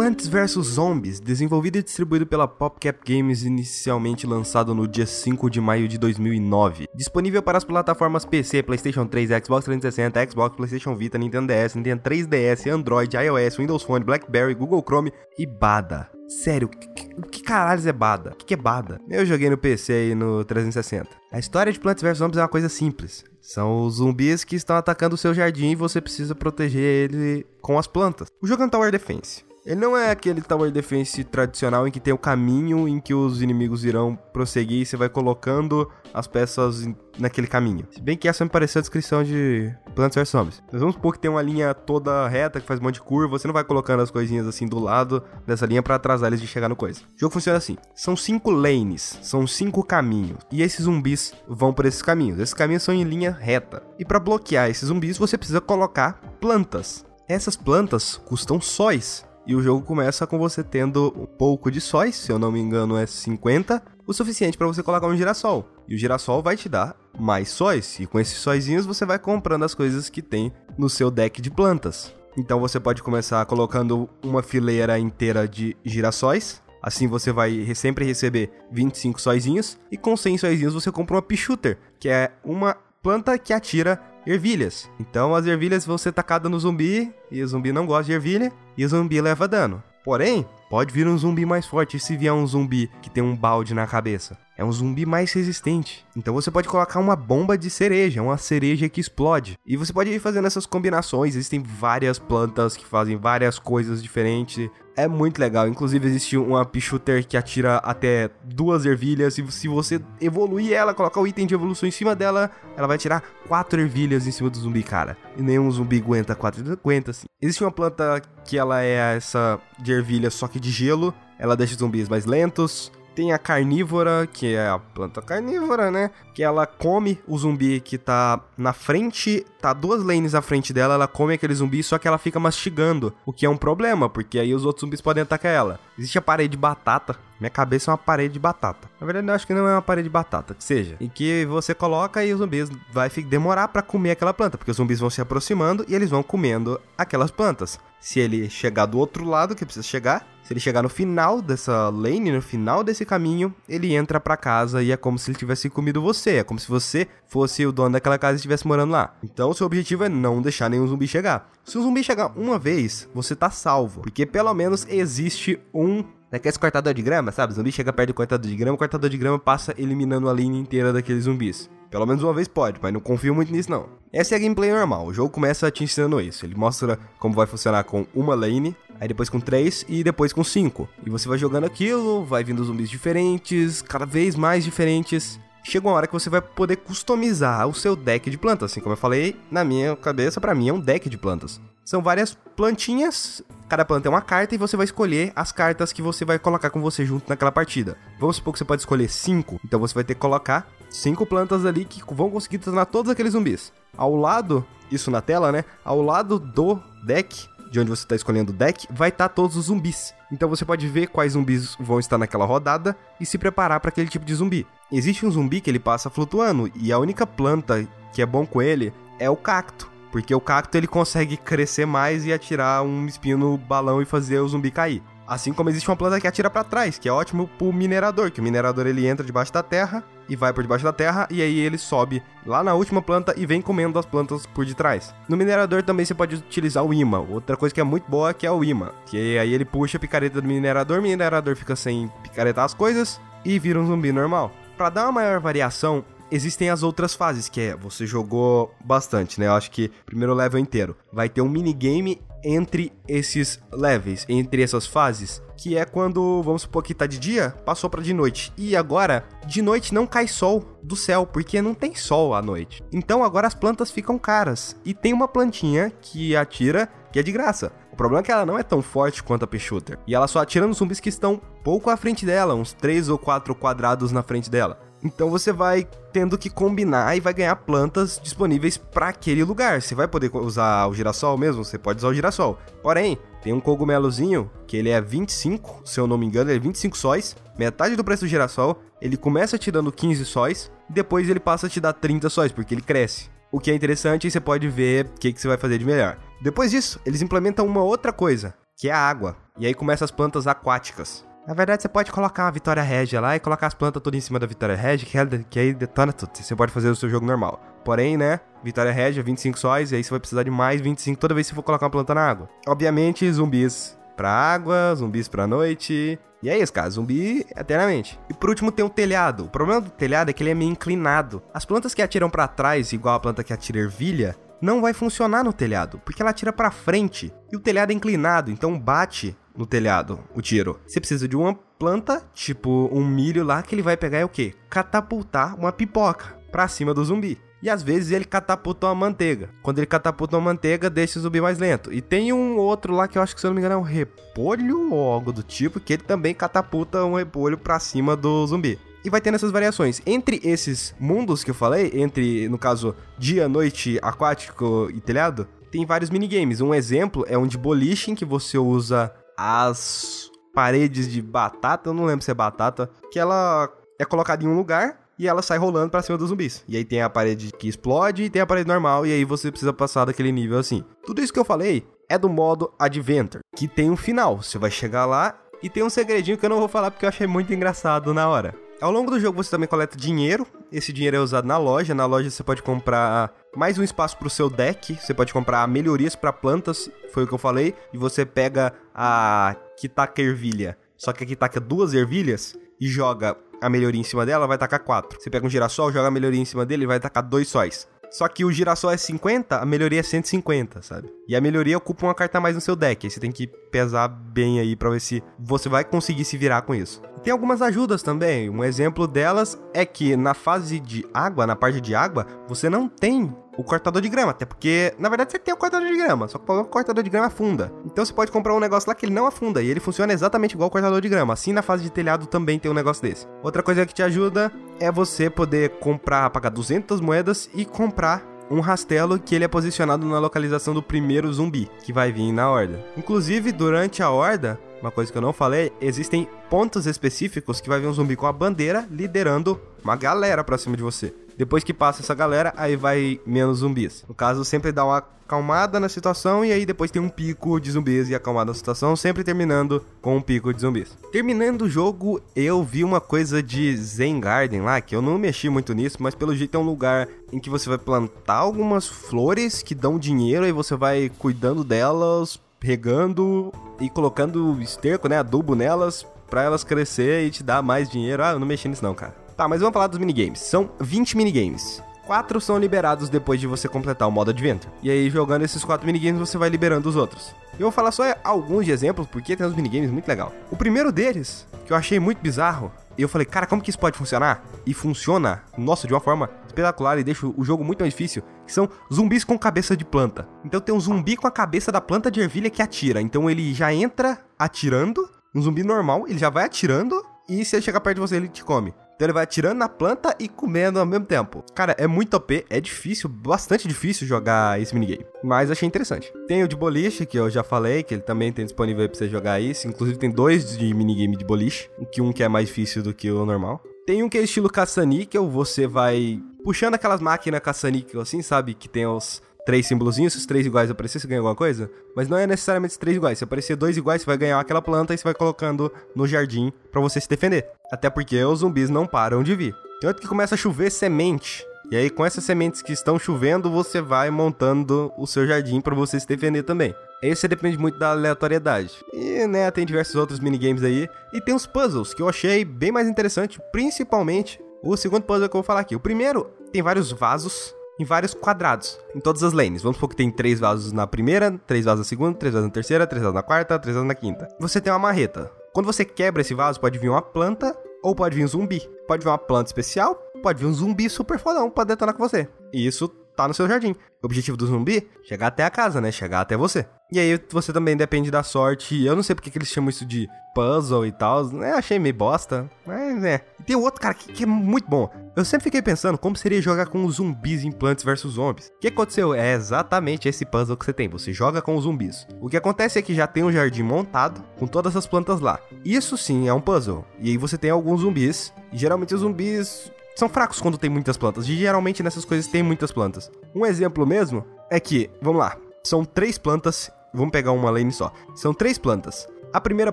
Plants 0.00 0.26
vs 0.28 0.52
Zombies, 0.66 1.20
desenvolvido 1.20 1.76
e 1.76 1.82
distribuído 1.82 2.26
pela 2.26 2.48
PopCap 2.48 3.00
Games, 3.06 3.42
inicialmente 3.42 4.26
lançado 4.26 4.74
no 4.74 4.88
dia 4.88 5.04
5 5.04 5.50
de 5.50 5.60
maio 5.60 5.86
de 5.86 5.98
2009. 5.98 6.88
Disponível 6.94 7.42
para 7.42 7.58
as 7.58 7.64
plataformas 7.64 8.24
PC, 8.24 8.62
PlayStation 8.62 9.06
3, 9.06 9.28
Xbox 9.44 9.66
360, 9.66 10.30
Xbox, 10.30 10.56
PlayStation 10.56 10.96
Vita, 10.96 11.18
Nintendo 11.18 11.52
DS, 11.52 11.74
Nintendo 11.74 12.02
3DS, 12.02 12.72
Android, 12.72 13.14
iOS, 13.14 13.58
Windows 13.58 13.82
Phone, 13.82 14.02
BlackBerry, 14.02 14.54
Google 14.54 14.82
Chrome 14.82 15.12
e 15.38 15.44
Bada. 15.44 16.08
Sério, 16.26 16.68
o 16.68 16.70
que, 16.70 16.88
que, 17.30 17.42
caralho 17.42 17.86
é 17.86 17.92
Bada? 17.92 18.30
O 18.30 18.36
que, 18.36 18.46
que 18.46 18.54
é 18.54 18.56
Bada? 18.56 18.98
Eu 19.06 19.26
joguei 19.26 19.50
no 19.50 19.58
PC 19.58 20.12
e 20.12 20.14
no 20.14 20.42
360. 20.46 21.10
A 21.30 21.38
história 21.38 21.70
de 21.70 21.78
Plants 21.78 22.02
vs 22.02 22.16
Zombies 22.16 22.38
é 22.38 22.40
uma 22.40 22.48
coisa 22.48 22.70
simples. 22.70 23.22
São 23.42 23.84
os 23.84 23.96
zumbis 23.96 24.44
que 24.44 24.56
estão 24.56 24.76
atacando 24.76 25.14
o 25.14 25.18
seu 25.18 25.34
jardim 25.34 25.72
e 25.72 25.76
você 25.76 26.00
precisa 26.00 26.34
proteger 26.34 27.10
ele 27.10 27.44
com 27.60 27.78
as 27.78 27.86
plantas. 27.86 28.28
O 28.40 28.46
jogo 28.46 28.62
é 28.62 28.66
um 28.66 28.70
Tower 28.70 28.90
Defense. 28.90 29.49
Ele 29.64 29.80
não 29.80 29.96
é 29.96 30.10
aquele 30.10 30.40
Tower 30.40 30.70
Defense 30.70 31.22
tradicional 31.24 31.86
em 31.86 31.90
que 31.90 32.00
tem 32.00 32.14
o 32.14 32.18
caminho 32.18 32.88
em 32.88 32.98
que 32.98 33.12
os 33.12 33.42
inimigos 33.42 33.84
irão 33.84 34.18
prosseguir 34.32 34.82
e 34.82 34.86
você 34.86 34.96
vai 34.96 35.08
colocando 35.08 35.90
as 36.14 36.26
peças 36.26 36.88
naquele 37.18 37.46
caminho. 37.46 37.86
Se 37.90 38.00
bem 38.00 38.16
que 38.16 38.26
essa 38.26 38.44
me 38.44 38.50
pareceu 38.50 38.78
a 38.78 38.82
descrição 38.82 39.22
de 39.22 39.72
Plants 39.94 40.14
vs 40.14 40.28
Zombies. 40.28 40.62
Nós 40.72 40.80
vamos 40.80 40.94
supor 40.94 41.12
que 41.12 41.20
tem 41.20 41.30
uma 41.30 41.42
linha 41.42 41.74
toda 41.74 42.26
reta 42.26 42.60
que 42.60 42.66
faz 42.66 42.80
um 42.80 42.84
monte 42.84 42.94
de 42.94 43.02
curva, 43.02 43.38
você 43.38 43.46
não 43.46 43.52
vai 43.52 43.64
colocando 43.64 44.02
as 44.02 44.10
coisinhas 44.10 44.46
assim 44.46 44.66
do 44.66 44.78
lado 44.78 45.22
dessa 45.46 45.66
linha 45.66 45.82
para 45.82 45.96
atrasar 45.96 46.28
eles 46.28 46.40
de 46.40 46.46
chegar 46.46 46.68
no 46.68 46.76
coisa. 46.76 47.00
O 47.00 47.20
jogo 47.20 47.32
funciona 47.32 47.58
assim: 47.58 47.76
são 47.94 48.16
cinco 48.16 48.50
lanes, 48.50 49.18
são 49.22 49.46
cinco 49.46 49.84
caminhos, 49.84 50.38
e 50.50 50.62
esses 50.62 50.84
zumbis 50.84 51.34
vão 51.46 51.72
por 51.72 51.84
esses 51.86 52.02
caminhos. 52.02 52.38
Esses 52.38 52.54
caminhos 52.54 52.82
são 52.82 52.94
em 52.94 53.04
linha 53.04 53.30
reta. 53.30 53.82
E 53.98 54.04
para 54.04 54.18
bloquear 54.18 54.70
esses 54.70 54.88
zumbis, 54.88 55.18
você 55.18 55.36
precisa 55.36 55.60
colocar 55.60 56.20
plantas. 56.40 57.04
Essas 57.28 57.56
plantas 57.56 58.16
custam 58.24 58.60
sóis. 58.60 59.24
E 59.50 59.54
o 59.56 59.60
jogo 59.60 59.84
começa 59.84 60.28
com 60.28 60.38
você 60.38 60.62
tendo 60.62 61.12
um 61.16 61.26
pouco 61.26 61.72
de 61.72 61.80
sóis, 61.80 62.14
se 62.14 62.30
eu 62.30 62.38
não 62.38 62.52
me 62.52 62.60
engano 62.60 62.96
é 62.96 63.04
50, 63.04 63.82
o 64.06 64.14
suficiente 64.14 64.56
para 64.56 64.68
você 64.68 64.80
colocar 64.80 65.08
um 65.08 65.16
girassol. 65.16 65.68
E 65.88 65.94
o 65.96 65.98
girassol 65.98 66.40
vai 66.40 66.56
te 66.56 66.68
dar 66.68 66.94
mais 67.18 67.48
sóis, 67.48 67.98
e 67.98 68.06
com 68.06 68.20
esses 68.20 68.38
sóizinhos 68.38 68.86
você 68.86 69.04
vai 69.04 69.18
comprando 69.18 69.64
as 69.64 69.74
coisas 69.74 70.08
que 70.08 70.22
tem 70.22 70.52
no 70.78 70.88
seu 70.88 71.10
deck 71.10 71.42
de 71.42 71.50
plantas. 71.50 72.14
Então 72.36 72.60
você 72.60 72.78
pode 72.78 73.02
começar 73.02 73.44
colocando 73.44 74.08
uma 74.22 74.40
fileira 74.40 74.96
inteira 75.00 75.48
de 75.48 75.76
girassóis, 75.84 76.62
Assim 76.80 77.08
você 77.08 77.30
vai 77.30 77.74
sempre 77.74 78.06
receber 78.06 78.50
25 78.70 79.20
sóizinhos 79.20 79.78
e 79.90 79.98
com 79.98 80.16
100 80.16 80.38
sóizinhos 80.38 80.72
você 80.72 80.90
compra 80.90 81.16
uma 81.16 81.22
Pichuter, 81.22 81.76
que 81.98 82.08
é 82.08 82.32
uma 82.42 82.74
planta 83.02 83.38
que 83.38 83.52
atira 83.52 84.00
ervilhas. 84.26 84.90
Então 84.98 85.34
as 85.34 85.46
ervilhas 85.46 85.86
vão 85.86 85.98
ser 85.98 86.12
tacadas 86.12 86.50
no 86.50 86.58
zumbi 86.58 87.12
e 87.30 87.42
o 87.42 87.48
zumbi 87.48 87.72
não 87.72 87.86
gosta 87.86 88.04
de 88.04 88.12
ervilha 88.12 88.52
e 88.76 88.84
o 88.84 88.88
zumbi 88.88 89.20
leva 89.20 89.48
dano. 89.48 89.82
Porém, 90.04 90.46
pode 90.68 90.92
vir 90.92 91.06
um 91.06 91.18
zumbi 91.18 91.44
mais 91.44 91.66
forte 91.66 91.98
se 91.98 92.16
vier 92.16 92.32
um 92.32 92.46
zumbi 92.46 92.90
que 93.02 93.10
tem 93.10 93.22
um 93.22 93.36
balde 93.36 93.74
na 93.74 93.86
cabeça. 93.86 94.36
É 94.60 94.64
um 94.64 94.70
zumbi 94.70 95.06
mais 95.06 95.32
resistente. 95.32 96.04
Então 96.14 96.34
você 96.34 96.50
pode 96.50 96.68
colocar 96.68 97.00
uma 97.00 97.16
bomba 97.16 97.56
de 97.56 97.70
cereja, 97.70 98.20
uma 98.20 98.36
cereja 98.36 98.90
que 98.90 99.00
explode. 99.00 99.58
E 99.66 99.74
você 99.74 99.90
pode 99.90 100.10
ir 100.10 100.20
fazendo 100.20 100.46
essas 100.46 100.66
combinações. 100.66 101.34
Existem 101.34 101.62
várias 101.62 102.18
plantas 102.18 102.76
que 102.76 102.84
fazem 102.84 103.16
várias 103.16 103.58
coisas 103.58 104.02
diferentes 104.02 104.70
é 104.96 105.08
muito 105.08 105.38
legal. 105.38 105.66
Inclusive, 105.66 106.06
existe 106.06 106.36
uma 106.36 106.62
Pichuter 106.64 107.26
que 107.26 107.36
atira 107.36 107.76
até 107.78 108.28
duas 108.44 108.84
ervilhas. 108.84 109.38
E 109.38 109.50
se 109.50 109.66
você 109.66 109.98
evoluir 110.20 110.74
ela, 110.74 110.92
colocar 110.92 111.20
o 111.20 111.26
item 111.26 111.46
de 111.46 111.54
evolução 111.54 111.88
em 111.88 111.92
cima 111.92 112.14
dela, 112.14 112.50
ela 112.76 112.86
vai 112.86 112.98
tirar 112.98 113.22
quatro 113.48 113.80
ervilhas 113.80 114.26
em 114.26 114.30
cima 114.30 114.50
do 114.50 114.58
zumbi, 114.58 114.82
cara. 114.82 115.16
E 115.38 115.42
nenhum 115.42 115.70
zumbi 115.70 115.98
aguenta 115.98 116.34
quatro. 116.34 116.70
Aguenta, 116.70 117.12
assim. 117.12 117.26
Existe 117.40 117.64
uma 117.64 117.72
planta 117.72 118.20
que 118.44 118.58
ela 118.58 118.82
é 118.82 119.16
essa 119.16 119.58
de 119.78 119.92
ervilha, 119.92 120.30
só 120.30 120.46
que 120.46 120.60
de 120.60 120.70
gelo. 120.70 121.14
Ela 121.38 121.56
deixa 121.56 121.74
zumbis 121.74 122.06
mais 122.06 122.26
lentos. 122.26 122.92
Tem 123.14 123.32
a 123.32 123.38
carnívora, 123.38 124.28
que 124.32 124.54
é 124.54 124.68
a 124.68 124.78
planta 124.78 125.20
carnívora, 125.20 125.90
né? 125.90 126.10
Que 126.34 126.42
ela 126.42 126.66
come 126.66 127.18
o 127.26 127.36
zumbi 127.36 127.80
que 127.80 127.98
tá 127.98 128.40
na 128.56 128.72
frente, 128.72 129.44
tá 129.60 129.72
duas 129.72 130.02
lanes 130.02 130.34
à 130.34 130.40
frente 130.40 130.72
dela, 130.72 130.94
ela 130.94 131.08
come 131.08 131.34
aquele 131.34 131.54
zumbi, 131.54 131.82
só 131.82 131.98
que 131.98 132.06
ela 132.06 132.18
fica 132.18 132.38
mastigando, 132.38 133.12
o 133.26 133.32
que 133.32 133.44
é 133.44 133.50
um 133.50 133.56
problema, 133.56 134.08
porque 134.08 134.38
aí 134.38 134.54
os 134.54 134.64
outros 134.64 134.82
zumbis 134.82 135.00
podem 135.00 135.22
atacar 135.22 135.52
ela. 135.52 135.80
Existe 135.98 136.18
a 136.18 136.22
parede 136.22 136.52
de 136.52 136.56
batata, 136.56 137.16
minha 137.38 137.50
cabeça 137.50 137.90
é 137.90 137.92
uma 137.92 137.98
parede 137.98 138.34
de 138.34 138.38
batata. 138.38 138.88
Na 139.00 139.06
verdade, 139.06 139.26
eu 139.26 139.34
acho 139.34 139.46
que 139.46 139.54
não 139.54 139.66
é 139.66 139.72
uma 139.72 139.82
parede 139.82 140.08
de 140.08 140.12
batata, 140.12 140.54
que 140.54 140.62
seja. 140.62 140.96
Em 141.00 141.08
que 141.08 141.44
você 141.46 141.74
coloca 141.74 142.24
e 142.24 142.32
os 142.32 142.38
zumbis 142.38 142.70
vai 142.92 143.08
demorar 143.08 143.68
para 143.68 143.82
comer 143.82 144.12
aquela 144.12 144.32
planta, 144.32 144.56
porque 144.56 144.70
os 144.70 144.76
zumbis 144.76 145.00
vão 145.00 145.10
se 145.10 145.20
aproximando 145.20 145.84
e 145.88 145.94
eles 145.94 146.10
vão 146.10 146.22
comendo 146.22 146.80
aquelas 146.96 147.30
plantas. 147.30 147.78
Se 148.00 148.18
ele 148.18 148.48
chegar 148.48 148.86
do 148.86 148.98
outro 148.98 149.24
lado, 149.24 149.54
que 149.54 149.64
precisa 149.64 149.86
chegar, 149.86 150.26
se 150.42 150.52
ele 150.52 150.58
chegar 150.58 150.82
no 150.82 150.88
final 150.88 151.40
dessa 151.40 151.90
lane, 151.90 152.32
no 152.32 152.42
final 152.42 152.82
desse 152.82 153.04
caminho, 153.04 153.54
ele 153.68 153.94
entra 153.94 154.18
para 154.18 154.36
casa 154.36 154.82
e 154.82 154.90
é 154.90 154.96
como 154.96 155.18
se 155.18 155.30
ele 155.30 155.38
tivesse 155.38 155.70
comido 155.70 156.02
você. 156.02 156.36
É 156.36 156.42
como 156.42 156.58
se 156.58 156.66
você 156.66 157.06
fosse 157.28 157.64
o 157.64 157.70
dono 157.70 157.92
daquela 157.92 158.18
casa 158.18 158.34
e 158.34 158.36
estivesse 158.36 158.66
morando 158.66 158.90
lá. 158.90 159.14
Então, 159.22 159.52
seu 159.52 159.66
objetivo 159.66 160.02
é 160.02 160.08
não 160.08 160.42
deixar 160.42 160.68
nenhum 160.68 160.86
zumbi 160.88 161.06
chegar. 161.06 161.48
Se 161.64 161.78
um 161.78 161.82
zumbi 161.82 162.02
chegar 162.02 162.32
uma 162.36 162.58
vez, 162.58 163.08
você 163.14 163.36
tá 163.36 163.48
salvo. 163.50 164.00
Porque 164.00 164.26
pelo 164.26 164.52
menos 164.52 164.86
existe 164.88 165.60
um 165.72 166.02
Daqueles 166.30 166.56
cortador 166.56 166.94
de 166.94 167.02
grama, 167.02 167.32
sabe? 167.32 167.52
O 167.52 167.56
zumbi 167.56 167.72
chega 167.72 167.92
perto 167.92 168.08
do 168.08 168.14
cortador 168.14 168.48
de 168.48 168.56
grama, 168.56 168.76
o 168.76 168.78
cortador 168.78 169.10
de 169.10 169.18
grama 169.18 169.38
passa 169.38 169.74
eliminando 169.76 170.28
a 170.28 170.32
linha 170.32 170.60
inteira 170.60 170.92
daqueles 170.92 171.24
zumbis. 171.24 171.68
Pelo 171.90 172.06
menos 172.06 172.22
uma 172.22 172.32
vez 172.32 172.46
pode, 172.46 172.78
mas 172.80 172.92
não 172.92 173.00
confio 173.00 173.34
muito 173.34 173.52
nisso 173.52 173.68
não. 173.68 173.88
Essa 174.12 174.34
é 174.34 174.36
a 174.36 174.38
gameplay 174.38 174.70
normal, 174.72 175.06
o 175.06 175.12
jogo 175.12 175.28
começa 175.28 175.68
te 175.72 175.82
ensinando 175.82 176.20
isso. 176.20 176.46
Ele 176.46 176.54
mostra 176.54 176.96
como 177.18 177.34
vai 177.34 177.48
funcionar 177.48 177.82
com 177.82 178.06
uma 178.14 178.36
lane, 178.36 178.76
aí 179.00 179.08
depois 179.08 179.28
com 179.28 179.40
três 179.40 179.84
e 179.88 180.04
depois 180.04 180.32
com 180.32 180.44
cinco. 180.44 180.88
E 181.04 181.10
você 181.10 181.28
vai 181.28 181.36
jogando 181.36 181.64
aquilo, 181.64 182.24
vai 182.24 182.44
vindo 182.44 182.62
zumbis 182.62 182.88
diferentes, 182.88 183.82
cada 183.82 184.06
vez 184.06 184.36
mais 184.36 184.64
diferentes. 184.64 185.40
Chega 185.64 185.88
uma 185.88 185.94
hora 185.94 186.06
que 186.06 186.12
você 186.12 186.30
vai 186.30 186.40
poder 186.40 186.76
customizar 186.76 187.66
o 187.66 187.74
seu 187.74 187.96
deck 187.96 188.30
de 188.30 188.38
plantas, 188.38 188.70
assim 188.70 188.80
como 188.80 188.92
eu 188.92 188.96
falei, 188.96 189.36
na 189.50 189.64
minha 189.64 189.96
cabeça, 189.96 190.40
para 190.40 190.54
mim 190.54 190.68
é 190.68 190.72
um 190.72 190.80
deck 190.80 191.08
de 191.10 191.18
plantas. 191.18 191.60
São 191.90 192.00
várias 192.00 192.38
plantinhas, 192.54 193.42
cada 193.68 193.84
planta 193.84 194.06
é 194.06 194.10
uma 194.10 194.20
carta 194.20 194.54
e 194.54 194.58
você 194.58 194.76
vai 194.76 194.84
escolher 194.84 195.32
as 195.34 195.50
cartas 195.50 195.92
que 195.92 196.00
você 196.00 196.24
vai 196.24 196.38
colocar 196.38 196.70
com 196.70 196.80
você 196.80 197.04
junto 197.04 197.28
naquela 197.28 197.50
partida. 197.50 197.98
Vamos 198.16 198.36
supor 198.36 198.52
que 198.52 198.60
você 198.60 198.64
pode 198.64 198.82
escolher 198.82 199.10
cinco, 199.10 199.60
então 199.64 199.80
você 199.80 199.92
vai 199.92 200.04
ter 200.04 200.14
que 200.14 200.20
colocar 200.20 200.68
cinco 200.88 201.26
plantas 201.26 201.66
ali 201.66 201.84
que 201.84 202.00
vão 202.14 202.30
conseguir 202.30 202.58
tornar 202.58 202.86
todos 202.86 203.10
aqueles 203.10 203.32
zumbis. 203.32 203.72
Ao 203.96 204.14
lado, 204.14 204.64
isso 204.88 205.10
na 205.10 205.20
tela, 205.20 205.50
né? 205.50 205.64
Ao 205.84 206.00
lado 206.00 206.38
do 206.38 206.80
deck, 207.04 207.48
de 207.72 207.80
onde 207.80 207.90
você 207.90 208.04
está 208.04 208.14
escolhendo 208.14 208.52
o 208.52 208.54
deck, 208.54 208.86
vai 208.88 209.08
estar 209.08 209.28
tá 209.28 209.34
todos 209.34 209.56
os 209.56 209.64
zumbis. 209.64 210.14
Então 210.30 210.48
você 210.48 210.64
pode 210.64 210.86
ver 210.86 211.08
quais 211.08 211.32
zumbis 211.32 211.74
vão 211.80 211.98
estar 211.98 212.18
naquela 212.18 212.44
rodada 212.44 212.96
e 213.18 213.26
se 213.26 213.36
preparar 213.36 213.80
para 213.80 213.88
aquele 213.88 214.08
tipo 214.08 214.24
de 214.24 214.34
zumbi. 214.36 214.64
Existe 214.92 215.26
um 215.26 215.30
zumbi 215.32 215.60
que 215.60 215.68
ele 215.68 215.80
passa 215.80 216.08
flutuando 216.08 216.70
e 216.76 216.92
a 216.92 217.00
única 217.00 217.26
planta 217.26 217.84
que 218.12 218.22
é 218.22 218.26
bom 218.26 218.46
com 218.46 218.62
ele 218.62 218.92
é 219.18 219.28
o 219.28 219.34
cacto. 219.34 219.89
Porque 220.10 220.34
o 220.34 220.40
cacto 220.40 220.76
ele 220.76 220.86
consegue 220.86 221.36
crescer 221.36 221.86
mais 221.86 222.24
e 222.24 222.32
atirar 222.32 222.82
um 222.82 223.06
espinho 223.06 223.38
no 223.38 223.56
balão 223.56 224.02
e 224.02 224.04
fazer 224.04 224.40
o 224.40 224.48
zumbi 224.48 224.70
cair. 224.70 225.02
Assim 225.30 225.52
como 225.52 225.70
existe 225.70 225.88
uma 225.88 225.96
planta 225.96 226.20
que 226.20 226.26
atira 226.26 226.50
para 226.50 226.64
trás, 226.64 226.98
que 226.98 227.08
é 227.08 227.12
ótimo 227.12 227.48
pro 227.56 227.72
minerador, 227.72 228.32
que 228.32 228.40
o 228.40 228.42
minerador 228.42 228.88
ele 228.88 229.06
entra 229.06 229.24
debaixo 229.24 229.52
da 229.52 229.62
terra 229.62 230.02
e 230.28 230.34
vai 230.34 230.52
por 230.52 230.62
debaixo 230.62 230.84
da 230.84 230.92
terra 230.92 231.28
e 231.30 231.40
aí 231.40 231.56
ele 231.60 231.78
sobe 231.78 232.20
lá 232.44 232.64
na 232.64 232.74
última 232.74 233.00
planta 233.00 233.32
e 233.36 233.46
vem 233.46 233.62
comendo 233.62 233.96
as 233.96 234.04
plantas 234.04 234.44
por 234.44 234.66
detrás. 234.66 235.14
No 235.28 235.36
minerador 235.36 235.84
também 235.84 236.04
você 236.04 236.14
pode 236.14 236.34
utilizar 236.34 236.84
o 236.84 236.92
imã. 236.92 237.20
Outra 237.20 237.56
coisa 237.56 237.72
que 237.72 237.80
é 237.80 237.84
muito 237.84 238.10
boa 238.10 238.34
que 238.34 238.44
é 238.44 238.50
o 238.50 238.64
imã, 238.64 238.90
que 239.06 239.38
aí 239.38 239.54
ele 239.54 239.64
puxa 239.64 239.98
a 239.98 240.00
picareta 240.00 240.40
do 240.40 240.48
minerador, 240.48 240.98
o 240.98 241.02
minerador 241.02 241.54
fica 241.54 241.76
sem 241.76 242.10
picaretar 242.24 242.64
as 242.64 242.74
coisas 242.74 243.20
e 243.44 243.56
vira 243.56 243.78
um 243.78 243.86
zumbi 243.86 244.10
normal. 244.10 244.50
Para 244.76 244.90
dar 244.90 245.04
uma 245.04 245.12
maior 245.12 245.38
variação, 245.38 246.04
existem 246.30 246.70
as 246.70 246.82
outras 246.82 247.14
fases, 247.14 247.48
que 247.48 247.60
é 247.60 247.76
você 247.76 248.06
jogou 248.06 248.74
bastante, 248.84 249.40
né? 249.40 249.46
Eu 249.46 249.52
acho 249.52 249.70
que 249.70 249.90
primeiro 250.06 250.34
level 250.34 250.60
inteiro 250.60 250.96
vai 251.12 251.28
ter 251.28 251.40
um 251.40 251.48
minigame 251.48 252.20
entre 252.42 252.92
esses 253.06 253.60
levels, 253.72 254.24
entre 254.28 254.62
essas 254.62 254.86
fases, 254.86 255.42
que 255.56 255.76
é 255.76 255.84
quando, 255.84 256.42
vamos 256.42 256.62
supor 256.62 256.82
que 256.82 256.94
tá 256.94 257.06
de 257.06 257.18
dia, 257.18 257.54
passou 257.64 257.90
para 257.90 258.02
de 258.02 258.14
noite. 258.14 258.52
E 258.56 258.74
agora, 258.74 259.24
de 259.46 259.60
noite 259.60 259.92
não 259.92 260.06
cai 260.06 260.26
sol. 260.26 260.64
do 260.82 260.96
céu, 260.96 261.26
porque 261.26 261.60
não 261.60 261.74
tem 261.74 261.94
sol 261.94 262.34
à 262.34 262.40
noite. 262.40 262.82
Então 262.90 263.22
agora 263.22 263.46
as 263.46 263.54
plantas 263.54 263.90
ficam 263.90 264.18
caras. 264.18 264.74
E 264.82 264.94
tem 264.94 265.12
uma 265.12 265.28
plantinha 265.28 265.92
que 266.00 266.34
atira 266.34 266.88
que 267.12 267.18
é 267.18 267.22
de 267.22 267.30
graça. 267.30 267.70
O 267.92 267.96
problema 267.96 268.20
é 268.20 268.24
que 268.24 268.32
ela 268.32 268.46
não 268.46 268.58
é 268.58 268.62
tão 268.62 268.80
forte 268.80 269.22
quanto 269.22 269.44
a 269.44 269.46
Peixuter. 269.46 269.98
E 270.06 270.14
ela 270.14 270.26
só 270.26 270.38
atira 270.38 270.66
nos 270.66 270.78
zumbis 270.78 271.00
que 271.00 271.10
estão 271.10 271.38
pouco 271.62 271.90
à 271.90 271.96
frente 271.96 272.24
dela, 272.24 272.54
uns 272.54 272.72
3 272.72 273.10
ou 273.10 273.18
4 273.18 273.54
quadrados 273.54 274.10
na 274.10 274.22
frente 274.22 274.50
dela. 274.50 274.89
Então 275.02 275.30
você 275.30 275.52
vai 275.52 275.88
tendo 276.12 276.36
que 276.36 276.50
combinar 276.50 277.16
e 277.16 277.20
vai 277.20 277.32
ganhar 277.32 277.56
plantas 277.56 278.20
disponíveis 278.22 278.76
para 278.76 279.08
aquele 279.08 279.42
lugar. 279.44 279.80
Você 279.80 279.94
vai 279.94 280.06
poder 280.06 280.34
usar 280.36 280.86
o 280.86 280.94
girassol 280.94 281.38
mesmo? 281.38 281.64
Você 281.64 281.78
pode 281.78 281.98
usar 281.98 282.08
o 282.08 282.14
girassol. 282.14 282.58
Porém, 282.82 283.18
tem 283.42 283.52
um 283.52 283.60
cogumelozinho 283.60 284.50
que 284.66 284.76
ele 284.76 284.90
é 284.90 285.00
25, 285.00 285.82
se 285.84 285.98
eu 285.98 286.06
não 286.06 286.18
me 286.18 286.26
engano, 286.26 286.50
ele 286.50 286.58
é 286.58 286.62
25 286.62 286.96
sóis, 286.96 287.36
metade 287.58 287.96
do 287.96 288.04
preço 288.04 288.24
do 288.24 288.28
girassol. 288.28 288.78
Ele 289.00 289.16
começa 289.16 289.58
te 289.58 289.70
dando 289.70 289.90
15 289.90 290.24
sóis, 290.26 290.70
depois 290.88 291.28
ele 291.28 291.40
passa 291.40 291.66
a 291.66 291.70
te 291.70 291.80
dar 291.80 291.94
30 291.94 292.28
sóis, 292.28 292.52
porque 292.52 292.74
ele 292.74 292.82
cresce. 292.82 293.30
O 293.50 293.58
que 293.58 293.70
é 293.70 293.74
interessante 293.74 294.26
e 294.26 294.30
você 294.30 294.38
pode 294.38 294.68
ver 294.68 295.06
o 295.06 295.18
que, 295.18 295.32
que 295.32 295.40
você 295.40 295.48
vai 295.48 295.56
fazer 295.56 295.78
de 295.78 295.84
melhor. 295.84 296.18
Depois 296.40 296.70
disso, 296.70 297.00
eles 297.04 297.22
implementam 297.22 297.66
uma 297.66 297.82
outra 297.82 298.12
coisa, 298.12 298.54
que 298.76 298.88
é 298.88 298.92
a 298.92 298.98
água. 298.98 299.36
E 299.58 299.66
aí 299.66 299.74
começa 299.74 300.04
as 300.04 300.10
plantas 300.10 300.46
aquáticas. 300.46 301.24
Na 301.46 301.54
verdade, 301.54 301.82
você 301.82 301.88
pode 301.88 302.12
colocar 302.12 302.44
uma 302.44 302.52
Vitória 302.52 302.82
Regia 302.82 303.20
lá 303.20 303.34
e 303.34 303.40
colocar 303.40 303.66
as 303.66 303.74
plantas 303.74 304.02
todas 304.02 304.18
em 304.18 304.20
cima 304.20 304.38
da 304.38 304.46
Vitória 304.46 304.76
Regia, 304.76 305.08
que, 305.08 305.44
que 305.44 305.58
aí 305.58 305.74
detona 305.74 306.12
tudo. 306.12 306.30
Você 306.34 306.54
pode 306.54 306.70
fazer 306.70 306.88
o 306.88 306.96
seu 306.96 307.08
jogo 307.08 307.26
normal. 307.26 307.60
Porém, 307.84 308.16
né, 308.16 308.40
Vitória 308.62 308.92
Regia, 308.92 309.22
25 309.22 309.58
sóis, 309.58 309.90
e 309.90 309.96
aí 309.96 310.04
você 310.04 310.10
vai 310.10 310.20
precisar 310.20 310.42
de 310.42 310.50
mais 310.50 310.80
25 310.80 311.18
toda 311.18 311.34
vez 311.34 311.48
que 311.48 311.54
for 311.54 311.62
colocar 311.62 311.86
uma 311.86 311.90
planta 311.90 312.14
na 312.14 312.28
água. 312.28 312.48
Obviamente, 312.68 313.30
zumbis 313.32 313.98
pra 314.16 314.30
água, 314.30 314.94
zumbis 314.94 315.28
pra 315.28 315.46
noite. 315.46 316.18
E 316.42 316.48
é 316.48 316.58
isso, 316.58 316.72
cara, 316.72 316.88
zumbi 316.90 317.46
eternamente. 317.56 318.20
E 318.28 318.34
por 318.34 318.50
último 318.50 318.70
tem 318.70 318.84
o 318.84 318.90
telhado. 318.90 319.44
O 319.44 319.48
problema 319.48 319.80
do 319.80 319.90
telhado 319.90 320.30
é 320.30 320.32
que 320.32 320.42
ele 320.42 320.50
é 320.50 320.54
meio 320.54 320.70
inclinado. 320.70 321.42
As 321.52 321.64
plantas 321.64 321.94
que 321.94 322.02
atiram 322.02 322.30
para 322.30 322.48
trás, 322.48 322.92
igual 322.92 323.14
a 323.14 323.20
planta 323.20 323.42
que 323.42 323.52
atira 323.52 323.78
ervilha, 323.78 324.36
não 324.60 324.80
vai 324.82 324.92
funcionar 324.92 325.42
no 325.42 325.52
telhado, 325.52 325.98
porque 326.04 326.20
ela 326.20 326.30
atira 326.30 326.52
para 326.52 326.70
frente. 326.70 327.32
E 327.50 327.56
o 327.56 327.60
telhado 327.60 327.92
é 327.92 327.94
inclinado, 327.94 328.50
então 328.50 328.78
bate 328.78 329.36
no 329.56 329.66
telhado 329.66 330.20
o 330.34 330.40
tiro. 330.40 330.78
Você 330.86 331.00
precisa 331.00 331.26
de 331.26 331.36
uma 331.36 331.54
planta, 331.54 332.22
tipo 332.34 332.88
um 332.92 333.04
milho 333.04 333.44
lá, 333.44 333.62
que 333.62 333.74
ele 333.74 333.82
vai 333.82 333.96
pegar 333.96 334.18
é 334.18 334.24
o 334.24 334.28
quê? 334.28 334.54
Catapultar 334.68 335.58
uma 335.58 335.72
pipoca 335.72 336.38
pra 336.50 336.68
cima 336.68 336.92
do 336.92 337.04
zumbi. 337.04 337.38
E 337.62 337.68
às 337.68 337.82
vezes 337.82 338.10
ele 338.10 338.24
catapulta 338.24 338.86
uma 338.86 338.94
manteiga. 338.94 339.50
Quando 339.62 339.78
ele 339.78 339.86
catapulta 339.86 340.36
uma 340.36 340.42
manteiga, 340.42 340.88
deixa 340.88 341.18
o 341.18 341.22
zumbi 341.22 341.40
mais 341.40 341.58
lento. 341.58 341.92
E 341.92 342.00
tem 342.00 342.32
um 342.32 342.56
outro 342.56 342.94
lá 342.94 343.06
que 343.06 343.18
eu 343.18 343.22
acho 343.22 343.34
que, 343.34 343.40
se 343.40 343.46
eu 343.46 343.50
não 343.50 343.54
me 343.54 343.60
engano, 343.60 343.74
é 343.74 343.78
um 343.78 343.82
repolho 343.82 344.92
ou 344.92 345.12
algo 345.12 345.32
do 345.32 345.42
tipo, 345.42 345.78
que 345.78 345.92
ele 345.92 346.02
também 346.02 346.34
catapulta 346.34 347.04
um 347.04 347.14
repolho 347.14 347.58
pra 347.58 347.78
cima 347.78 348.16
do 348.16 348.46
zumbi. 348.46 348.78
E 349.04 349.10
vai 349.10 349.20
tendo 349.20 349.34
essas 349.34 349.50
variações. 349.50 350.00
Entre 350.06 350.40
esses 350.42 350.94
mundos 350.98 351.44
que 351.44 351.50
eu 351.50 351.54
falei, 351.54 351.90
entre, 351.94 352.48
no 352.48 352.58
caso, 352.58 352.94
dia, 353.18 353.48
noite, 353.48 353.98
aquático 354.02 354.90
e 354.94 355.00
telhado, 355.00 355.46
tem 355.70 355.86
vários 355.86 356.10
minigames. 356.10 356.60
Um 356.60 356.74
exemplo 356.74 357.24
é 357.28 357.38
um 357.38 357.46
de 357.46 357.56
boliche, 357.56 358.10
em 358.10 358.14
que 358.14 358.24
você 358.24 358.58
usa 358.58 359.12
as 359.42 360.30
paredes 360.52 361.10
de 361.10 361.22
batata, 361.22 361.88
eu 361.88 361.94
não 361.94 362.04
lembro 362.04 362.22
se 362.22 362.30
é 362.30 362.34
batata, 362.34 362.90
que 363.10 363.18
ela 363.18 363.72
é 363.98 364.04
colocada 364.04 364.44
em 364.44 364.46
um 364.46 364.54
lugar 364.54 365.00
e 365.18 365.26
ela 365.26 365.40
sai 365.40 365.56
rolando 365.56 365.88
para 365.88 366.02
cima 366.02 366.18
dos 366.18 366.28
zumbis. 366.28 366.62
E 366.68 366.76
aí 366.76 366.84
tem 366.84 367.00
a 367.00 367.08
parede 367.08 367.50
que 367.58 367.66
explode 367.66 368.24
e 368.24 368.30
tem 368.30 368.42
a 368.42 368.46
parede 368.46 368.68
normal 368.68 369.06
e 369.06 369.12
aí 369.12 369.24
você 369.24 369.50
precisa 369.50 369.72
passar 369.72 370.04
daquele 370.04 370.30
nível 370.30 370.58
assim. 370.58 370.84
Tudo 371.06 371.22
isso 371.22 371.32
que 371.32 371.38
eu 371.38 371.44
falei 371.44 371.86
é 372.06 372.18
do 372.18 372.28
modo 372.28 372.70
Adventure, 372.78 373.42
que 373.56 373.66
tem 373.66 373.90
um 373.90 373.96
final. 373.96 374.42
Você 374.42 374.58
vai 374.58 374.70
chegar 374.70 375.06
lá 375.06 375.38
e 375.62 375.70
tem 375.70 375.82
um 375.82 375.90
segredinho 375.90 376.36
que 376.36 376.44
eu 376.44 376.50
não 376.50 376.58
vou 376.58 376.68
falar 376.68 376.90
porque 376.90 377.06
eu 377.06 377.08
achei 377.08 377.26
muito 377.26 377.54
engraçado 377.54 378.12
na 378.12 378.28
hora. 378.28 378.54
Ao 378.78 378.90
longo 378.90 379.10
do 379.10 379.20
jogo 379.20 379.42
você 379.42 379.50
também 379.50 379.68
coleta 379.68 379.96
dinheiro. 379.96 380.46
Esse 380.72 380.92
dinheiro 380.92 381.16
é 381.16 381.20
usado 381.20 381.46
na 381.46 381.56
loja. 381.56 381.94
Na 381.94 382.06
loja 382.06 382.30
você 382.30 382.42
pode 382.42 382.62
comprar 382.62 383.32
mais 383.56 383.78
um 383.78 383.82
espaço 383.82 384.16
para 384.16 384.26
o 384.26 384.30
seu 384.30 384.48
deck. 384.48 384.94
Você 384.94 385.12
pode 385.12 385.32
comprar 385.32 385.66
melhorias 385.66 386.14
para 386.14 386.32
plantas, 386.32 386.90
foi 387.12 387.24
o 387.24 387.26
que 387.26 387.34
eu 387.34 387.38
falei. 387.38 387.74
E 387.92 387.98
você 387.98 388.24
pega 388.24 388.72
a 388.94 389.56
Kitaka 389.76 390.22
ervilha, 390.22 390.78
só 390.96 391.12
que 391.12 391.24
aqui 391.24 391.34
taca 391.34 391.60
duas 391.60 391.94
ervilhas 391.94 392.56
e 392.80 392.86
joga 392.86 393.36
a 393.60 393.68
melhoria 393.68 394.00
em 394.00 394.04
cima 394.04 394.24
dela, 394.24 394.46
vai 394.46 394.56
tacar 394.56 394.80
quatro. 394.80 395.20
Você 395.20 395.28
pega 395.28 395.46
um 395.46 395.50
girassol, 395.50 395.92
joga 395.92 396.08
a 396.08 396.10
melhoria 396.10 396.40
em 396.40 396.44
cima 396.44 396.64
dele, 396.64 396.86
vai 396.86 396.98
tacar 396.98 397.22
dois 397.22 397.48
sóis. 397.48 397.86
Só 398.10 398.26
que 398.26 398.44
o 398.44 398.50
girassol 398.50 398.90
é 398.90 398.96
50, 398.96 399.58
a 399.58 399.64
melhoria 399.64 400.00
é 400.00 400.02
150, 400.02 400.82
sabe? 400.82 401.12
E 401.28 401.36
a 401.36 401.40
melhoria 401.40 401.78
ocupa 401.78 402.06
uma 402.06 402.14
carta 402.14 402.38
a 402.38 402.40
mais 402.40 402.56
no 402.56 402.60
seu 402.60 402.74
deck. 402.74 403.06
Aí 403.06 403.10
você 403.10 403.20
tem 403.20 403.30
que 403.30 403.46
pesar 403.46 404.08
bem 404.08 404.58
aí 404.58 404.74
pra 404.74 404.90
ver 404.90 405.00
se 405.00 405.22
você 405.38 405.68
vai 405.68 405.84
conseguir 405.84 406.24
se 406.24 406.36
virar 406.36 406.62
com 406.62 406.74
isso. 406.74 407.00
Tem 407.22 407.32
algumas 407.32 407.62
ajudas 407.62 408.02
também. 408.02 408.50
Um 408.50 408.64
exemplo 408.64 409.06
delas 409.06 409.56
é 409.72 409.86
que 409.86 410.16
na 410.16 410.34
fase 410.34 410.80
de 410.80 411.06
água, 411.14 411.46
na 411.46 411.54
parte 411.54 411.80
de 411.80 411.94
água, 411.94 412.26
você 412.48 412.68
não 412.68 412.88
tem 412.88 413.32
o 413.56 413.64
cortador 413.64 414.00
de 414.00 414.08
grama, 414.08 414.30
até 414.30 414.44
porque, 414.44 414.94
na 414.98 415.08
verdade, 415.08 415.32
você 415.32 415.38
tem 415.38 415.52
o 415.52 415.56
cortador 415.56 415.86
de 415.86 415.96
grama, 415.96 416.28
só 416.28 416.38
que 416.38 416.50
o 416.50 416.64
cortador 416.64 417.02
de 417.02 417.10
grama 417.10 417.26
afunda. 417.26 417.72
Então 417.84 418.04
você 418.04 418.12
pode 418.12 418.30
comprar 418.30 418.54
um 418.54 418.60
negócio 418.60 418.88
lá 418.88 418.94
que 418.94 419.04
ele 419.04 419.14
não 419.14 419.26
afunda 419.26 419.62
e 419.62 419.68
ele 419.68 419.80
funciona 419.80 420.12
exatamente 420.12 420.54
igual 420.54 420.68
o 420.68 420.70
cortador 420.70 421.00
de 421.00 421.08
grama. 421.08 421.34
Assim, 421.34 421.52
na 421.52 421.62
fase 421.62 421.82
de 421.82 421.90
telhado 421.90 422.26
também 422.26 422.58
tem 422.58 422.70
um 422.70 422.74
negócio 422.74 423.02
desse. 423.02 423.26
Outra 423.42 423.62
coisa 423.62 423.84
que 423.84 423.94
te 423.94 424.02
ajuda 424.02 424.52
é 424.78 424.90
você 424.90 425.28
poder 425.28 425.70
comprar, 425.80 426.30
pagar 426.30 426.50
200 426.50 427.00
moedas 427.00 427.50
e 427.54 427.64
comprar 427.64 428.24
um 428.50 428.60
rastelo 428.60 429.18
que 429.18 429.34
ele 429.34 429.44
é 429.44 429.48
posicionado 429.48 430.04
na 430.06 430.18
localização 430.18 430.74
do 430.74 430.82
primeiro 430.82 431.32
zumbi 431.32 431.70
que 431.84 431.92
vai 431.92 432.10
vir 432.10 432.32
na 432.32 432.50
horda. 432.50 432.84
Inclusive, 432.96 433.52
durante 433.52 434.02
a 434.02 434.10
horda, 434.10 434.58
uma 434.82 434.90
coisa 434.90 435.12
que 435.12 435.16
eu 435.16 435.22
não 435.22 435.32
falei, 435.32 435.72
existem 435.80 436.28
pontos 436.48 436.86
específicos 436.86 437.60
que 437.60 437.68
vai 437.68 437.78
vir 437.78 437.86
um 437.86 437.92
zumbi 437.92 438.16
com 438.16 438.26
a 438.26 438.32
bandeira 438.32 438.88
liderando 438.90 439.60
uma 439.84 439.94
galera 439.94 440.42
pra 440.42 440.58
cima 440.58 440.76
de 440.76 440.82
você. 440.82 441.14
Depois 441.40 441.64
que 441.64 441.72
passa 441.72 442.02
essa 442.02 442.14
galera, 442.14 442.52
aí 442.54 442.76
vai 442.76 443.18
menos 443.24 443.60
zumbis. 443.60 444.04
No 444.06 444.14
caso, 444.14 444.44
sempre 444.44 444.70
dá 444.72 444.84
uma 444.84 444.98
acalmada 444.98 445.80
na 445.80 445.88
situação 445.88 446.44
e 446.44 446.52
aí 446.52 446.66
depois 446.66 446.90
tem 446.90 447.00
um 447.00 447.08
pico 447.08 447.58
de 447.58 447.70
zumbis 447.70 448.10
e 448.10 448.14
acalmada 448.14 448.50
na 448.50 448.54
situação, 448.54 448.94
sempre 448.94 449.24
terminando 449.24 449.82
com 450.02 450.18
um 450.18 450.20
pico 450.20 450.52
de 450.52 450.60
zumbis. 450.60 450.94
Terminando 451.10 451.62
o 451.62 451.70
jogo, 451.70 452.20
eu 452.36 452.62
vi 452.62 452.84
uma 452.84 453.00
coisa 453.00 453.42
de 453.42 453.74
Zen 453.74 454.20
Garden 454.20 454.60
lá, 454.60 454.82
que 454.82 454.94
eu 454.94 455.00
não 455.00 455.16
mexi 455.16 455.48
muito 455.48 455.72
nisso, 455.72 455.96
mas 455.98 456.14
pelo 456.14 456.36
jeito 456.36 456.58
é 456.58 456.60
um 456.60 456.66
lugar 456.66 457.08
em 457.32 457.38
que 457.38 457.48
você 457.48 457.70
vai 457.70 457.78
plantar 457.78 458.34
algumas 458.34 458.86
flores 458.86 459.62
que 459.62 459.74
dão 459.74 459.98
dinheiro 459.98 460.44
e 460.44 460.52
você 460.52 460.76
vai 460.76 461.10
cuidando 461.18 461.64
delas, 461.64 462.38
regando 462.60 463.50
e 463.80 463.88
colocando 463.88 464.60
esterco, 464.60 465.08
né, 465.08 465.16
adubo 465.16 465.54
nelas 465.54 466.04
para 466.28 466.42
elas 466.42 466.62
crescer 466.62 467.24
e 467.24 467.30
te 467.30 467.42
dar 467.42 467.62
mais 467.62 467.88
dinheiro. 467.88 468.22
Ah, 468.22 468.32
eu 468.32 468.38
não 468.38 468.46
mexi 468.46 468.68
nisso 468.68 468.84
não, 468.84 468.94
cara. 468.94 469.14
Tá, 469.40 469.48
mas 469.48 469.62
vamos 469.62 469.72
falar 469.72 469.86
dos 469.86 469.98
minigames. 469.98 470.38
São 470.38 470.68
20 470.78 471.16
minigames. 471.16 471.82
Quatro 472.06 472.38
são 472.42 472.58
liberados 472.58 473.08
depois 473.08 473.40
de 473.40 473.46
você 473.46 473.68
completar 473.68 474.06
o 474.06 474.12
modo 474.12 474.30
Adventure. 474.30 474.70
E 474.82 474.90
aí, 474.90 475.08
jogando 475.08 475.46
esses 475.46 475.64
quatro 475.64 475.86
minigames, 475.86 476.20
você 476.20 476.36
vai 476.36 476.50
liberando 476.50 476.86
os 476.86 476.94
outros. 476.94 477.34
Eu 477.54 477.60
vou 477.60 477.70
falar 477.72 477.90
só 477.90 478.02
alguns 478.22 478.66
de 478.66 478.70
exemplos, 478.70 479.06
porque 479.06 479.34
tem 479.34 479.46
uns 479.46 479.54
minigames 479.54 479.90
muito 479.90 480.06
legal. 480.06 480.30
O 480.50 480.56
primeiro 480.56 480.92
deles, 480.92 481.46
que 481.64 481.72
eu 481.72 481.76
achei 481.78 481.98
muito 481.98 482.20
bizarro, 482.20 482.70
e 482.98 483.00
eu 483.00 483.08
falei, 483.08 483.24
cara, 483.24 483.46
como 483.46 483.62
que 483.62 483.70
isso 483.70 483.78
pode 483.78 483.96
funcionar? 483.96 484.44
E 484.66 484.74
funciona, 484.74 485.42
nossa, 485.56 485.86
de 485.86 485.94
uma 485.94 486.00
forma 486.00 486.28
espetacular 486.46 486.98
e 486.98 487.02
deixa 487.02 487.26
o 487.26 487.42
jogo 487.42 487.64
muito 487.64 487.80
mais 487.80 487.94
difícil, 487.94 488.22
que 488.46 488.52
são 488.52 488.68
zumbis 488.92 489.24
com 489.24 489.38
cabeça 489.38 489.74
de 489.74 489.86
planta. 489.86 490.28
Então 490.44 490.60
tem 490.60 490.74
um 490.74 490.80
zumbi 490.80 491.16
com 491.16 491.26
a 491.26 491.30
cabeça 491.30 491.72
da 491.72 491.80
planta 491.80 492.10
de 492.10 492.20
ervilha 492.20 492.50
que 492.50 492.60
atira. 492.60 493.00
Então 493.00 493.30
ele 493.30 493.54
já 493.54 493.72
entra 493.72 494.18
atirando, 494.38 495.08
um 495.34 495.40
zumbi 495.40 495.62
normal, 495.62 496.06
ele 496.06 496.18
já 496.18 496.28
vai 496.28 496.44
atirando, 496.44 497.02
e 497.26 497.42
se 497.42 497.56
ele 497.56 497.62
chegar 497.62 497.80
perto 497.80 497.94
de 497.94 498.00
você, 498.02 498.16
ele 498.16 498.28
te 498.28 498.44
come. 498.44 498.74
Então 499.00 499.06
ele 499.06 499.14
vai 499.14 499.22
atirando 499.22 499.56
na 499.56 499.66
planta 499.66 500.14
e 500.20 500.28
comendo 500.28 500.78
ao 500.78 500.84
mesmo 500.84 501.06
tempo. 501.06 501.42
Cara, 501.54 501.74
é 501.78 501.86
muito 501.86 502.12
OP, 502.18 502.44
é 502.50 502.60
difícil, 502.60 503.08
bastante 503.08 503.66
difícil 503.66 504.06
jogar 504.06 504.60
esse 504.60 504.74
minigame. 504.74 505.06
Mas 505.24 505.50
achei 505.50 505.66
interessante. 505.66 506.12
Tem 506.28 506.44
o 506.44 506.48
de 506.48 506.54
boliche, 506.54 507.06
que 507.06 507.18
eu 507.18 507.30
já 507.30 507.42
falei, 507.42 507.82
que 507.82 507.94
ele 507.94 508.02
também 508.02 508.30
tem 508.30 508.44
disponível 508.44 508.82
aí 508.82 508.88
pra 508.90 508.98
você 508.98 509.08
jogar 509.08 509.40
isso. 509.40 509.66
Inclusive 509.66 509.98
tem 509.98 510.10
dois 510.10 510.54
de 510.54 510.74
minigame 510.74 511.16
de 511.16 511.24
boliche, 511.24 511.70
que 511.90 512.02
um 512.02 512.12
que 512.12 512.22
é 512.22 512.28
mais 512.28 512.48
difícil 512.48 512.82
do 512.82 512.92
que 512.92 513.10
o 513.10 513.24
normal. 513.24 513.62
Tem 513.86 514.02
um 514.02 514.08
que 514.08 514.18
é 514.18 514.20
estilo 514.20 514.50
caça-níquel, 514.50 515.30
você 515.30 515.66
vai 515.66 516.20
puxando 516.44 516.74
aquelas 516.74 517.00
máquinas 517.00 517.40
caça-níquel 517.40 518.02
assim, 518.02 518.20
sabe? 518.20 518.52
Que 518.52 518.68
tem 518.68 518.86
os 518.86 519.22
três 519.44 519.66
símbolozinhos, 519.66 520.12
se 520.12 520.18
os 520.18 520.26
três 520.26 520.46
iguais 520.46 520.70
aparecer, 520.70 521.00
você 521.00 521.08
ganha 521.08 521.20
alguma 521.20 521.34
coisa. 521.34 521.70
Mas 521.96 522.08
não 522.08 522.16
é 522.16 522.26
necessariamente 522.26 522.72
os 522.72 522.78
três 522.78 522.96
iguais. 522.96 523.18
Se 523.18 523.24
aparecer 523.24 523.56
dois 523.56 523.76
iguais, 523.76 524.02
você 524.02 524.06
vai 524.06 524.16
ganhar 524.16 524.40
aquela 524.40 524.62
planta 524.62 524.94
e 524.94 524.98
você 524.98 525.04
vai 525.04 525.14
colocando 525.14 525.72
no 525.94 526.06
jardim 526.06 526.52
para 526.70 526.80
você 526.80 527.00
se 527.00 527.08
defender. 527.08 527.46
Até 527.72 527.88
porque 527.90 528.22
os 528.24 528.40
zumbis 528.40 528.70
não 528.70 528.86
param 528.86 529.22
de 529.22 529.34
vir. 529.34 529.54
Tanto 529.80 530.00
que 530.00 530.08
começa 530.08 530.34
a 530.34 530.38
chover 530.38 530.70
semente. 530.70 531.44
E 531.70 531.76
aí, 531.76 531.88
com 531.88 532.04
essas 532.04 532.24
sementes 532.24 532.62
que 532.62 532.72
estão 532.72 532.98
chovendo, 532.98 533.50
você 533.50 533.80
vai 533.80 534.10
montando 534.10 534.92
o 534.98 535.06
seu 535.06 535.26
jardim 535.26 535.60
para 535.60 535.74
você 535.74 536.00
se 536.00 536.06
defender 536.06 536.42
também. 536.42 536.74
Esse 537.00 537.28
depende 537.28 537.56
muito 537.56 537.78
da 537.78 537.92
aleatoriedade. 537.92 538.72
E, 538.92 539.26
né, 539.26 539.50
tem 539.50 539.64
diversos 539.64 539.94
outros 539.94 540.18
minigames 540.20 540.62
aí. 540.62 540.88
E 541.12 541.20
tem 541.20 541.34
os 541.34 541.46
puzzles, 541.46 541.94
que 541.94 542.02
eu 542.02 542.08
achei 542.08 542.44
bem 542.44 542.72
mais 542.72 542.88
interessante, 542.88 543.40
principalmente 543.52 544.40
o 544.62 544.76
segundo 544.76 545.04
puzzle 545.04 545.28
que 545.28 545.36
eu 545.36 545.40
vou 545.40 545.46
falar 545.46 545.60
aqui. 545.60 545.76
O 545.76 545.80
primeiro 545.80 546.24
tem 546.52 546.60
vários 546.60 546.90
vasos 546.90 547.54
em 547.80 547.84
vários 547.84 548.14
quadrados, 548.14 548.78
em 548.94 549.00
todas 549.00 549.22
as 549.22 549.32
lanes. 549.32 549.62
Vamos 549.62 549.76
supor 549.76 549.88
que 549.88 549.96
tem 549.96 550.10
três 550.10 550.38
vasos 550.38 550.70
na 550.70 550.86
primeira, 550.86 551.32
três 551.46 551.64
vasos 551.64 551.80
na 551.80 551.88
segunda, 551.88 552.18
três 552.18 552.34
vasos 552.34 552.48
na 552.48 552.52
terceira, 552.52 552.86
três 552.86 553.02
vasos 553.02 553.14
na 553.14 553.22
quarta, 553.22 553.58
três 553.58 553.74
vasos 553.74 553.88
na 553.88 553.94
quinta. 553.94 554.28
Você 554.38 554.60
tem 554.60 554.72
uma 554.72 554.78
marreta. 554.78 555.30
Quando 555.52 555.66
você 555.66 555.84
quebra 555.84 556.20
esse 556.20 556.34
vaso, 556.34 556.60
pode 556.60 556.78
vir 556.78 556.88
uma 556.88 557.02
planta 557.02 557.56
ou 557.82 557.94
pode 557.94 558.14
vir 558.14 558.24
um 558.24 558.28
zumbi. 558.28 558.60
Pode 558.86 559.02
vir 559.02 559.10
uma 559.10 559.18
planta 559.18 559.48
especial 559.48 560.10
pode 560.20 560.38
vir 560.38 560.46
um 560.46 560.52
zumbi 560.52 560.88
super 560.88 561.18
fodão 561.18 561.50
pra 561.50 561.64
detonar 561.64 561.94
com 561.94 562.06
você. 562.06 562.28
E 562.52 562.66
isso 562.66 562.88
tá 563.16 563.26
no 563.26 563.34
seu 563.34 563.48
jardim. 563.48 563.74
O 564.02 564.06
objetivo 564.06 564.36
do 564.36 564.46
zumbi? 564.46 564.88
Chegar 565.02 565.28
até 565.28 565.44
a 565.44 565.50
casa, 565.50 565.80
né? 565.80 565.90
Chegar 565.90 566.20
até 566.20 566.36
você. 566.36 566.66
E 566.92 566.98
aí 566.98 567.20
você 567.30 567.52
também 567.52 567.76
depende 567.76 568.10
da 568.10 568.22
sorte. 568.22 568.84
Eu 568.84 568.96
não 568.96 569.02
sei 569.02 569.14
porque 569.14 569.30
que 569.30 569.38
eles 569.38 569.48
chamam 569.48 569.70
isso 569.70 569.84
de 569.84 570.08
puzzle 570.34 570.86
e 570.86 570.92
tal. 570.92 571.24
né 571.28 571.52
achei 571.52 571.78
meio 571.78 571.94
bosta. 571.94 572.50
Mas 572.66 573.04
é. 573.04 573.20
E 573.38 573.42
tem 573.42 573.56
outro, 573.56 573.80
cara, 573.80 573.94
que, 573.94 574.12
que, 574.12 574.24
é 574.24 574.26
muito 574.26 574.68
bom. 574.68 574.90
Eu 575.14 575.24
sempre 575.24 575.44
fiquei 575.44 575.62
pensando 575.62 575.98
como 575.98 576.16
seria 576.16 576.40
jogar 576.40 576.66
com 576.66 576.84
os 576.84 576.96
zumbis 576.96 577.44
em 577.44 577.52
Plants 577.52 577.84
vs 577.84 578.00
Zombies. 578.00 578.48
O 578.48 578.60
que 578.60 578.68
aconteceu? 578.68 579.14
É 579.14 579.34
exatamente 579.34 580.08
esse 580.08 580.24
puzzle 580.24 580.56
que 580.56 580.64
você 580.64 580.72
tem. 580.72 580.88
Você 580.88 581.12
joga 581.12 581.40
com 581.40 581.56
os 581.56 581.64
zumbis. 581.64 582.06
O 582.20 582.28
que 582.28 582.36
acontece 582.36 582.78
é 582.78 582.82
que 582.82 582.94
já 582.94 583.06
tem 583.06 583.22
um 583.22 583.32
jardim 583.32 583.62
montado 583.62 584.22
com 584.38 584.46
todas 584.46 584.76
as 584.76 584.86
plantas 584.86 585.20
lá. 585.20 585.38
Isso 585.64 585.96
sim 585.96 586.28
é 586.28 586.34
um 586.34 586.40
puzzle. 586.40 586.84
E 586.98 587.10
aí 587.10 587.16
você 587.16 587.38
tem 587.38 587.50
alguns 587.50 587.80
zumbis. 587.80 588.32
E 588.52 588.58
geralmente 588.58 588.94
os 588.94 589.00
zumbis 589.00 589.70
são 589.94 590.08
fracos 590.08 590.40
quando 590.40 590.58
tem 590.58 590.70
muitas 590.70 590.96
plantas. 590.96 591.28
E 591.28 591.36
geralmente 591.36 591.82
nessas 591.82 592.04
coisas 592.04 592.26
tem 592.26 592.42
muitas 592.42 592.72
plantas. 592.72 593.10
Um 593.34 593.44
exemplo 593.44 593.86
mesmo 593.86 594.24
é 594.50 594.58
que, 594.58 594.90
vamos 595.00 595.20
lá, 595.20 595.36
são 595.62 595.84
três 595.84 596.18
plantas. 596.18 596.70
Vamos 596.92 597.12
pegar 597.12 597.32
uma 597.32 597.50
lane 597.50 597.72
só. 597.72 597.92
São 598.14 598.34
três 598.34 598.58
plantas. 598.58 599.06
A 599.32 599.40
primeira 599.40 599.72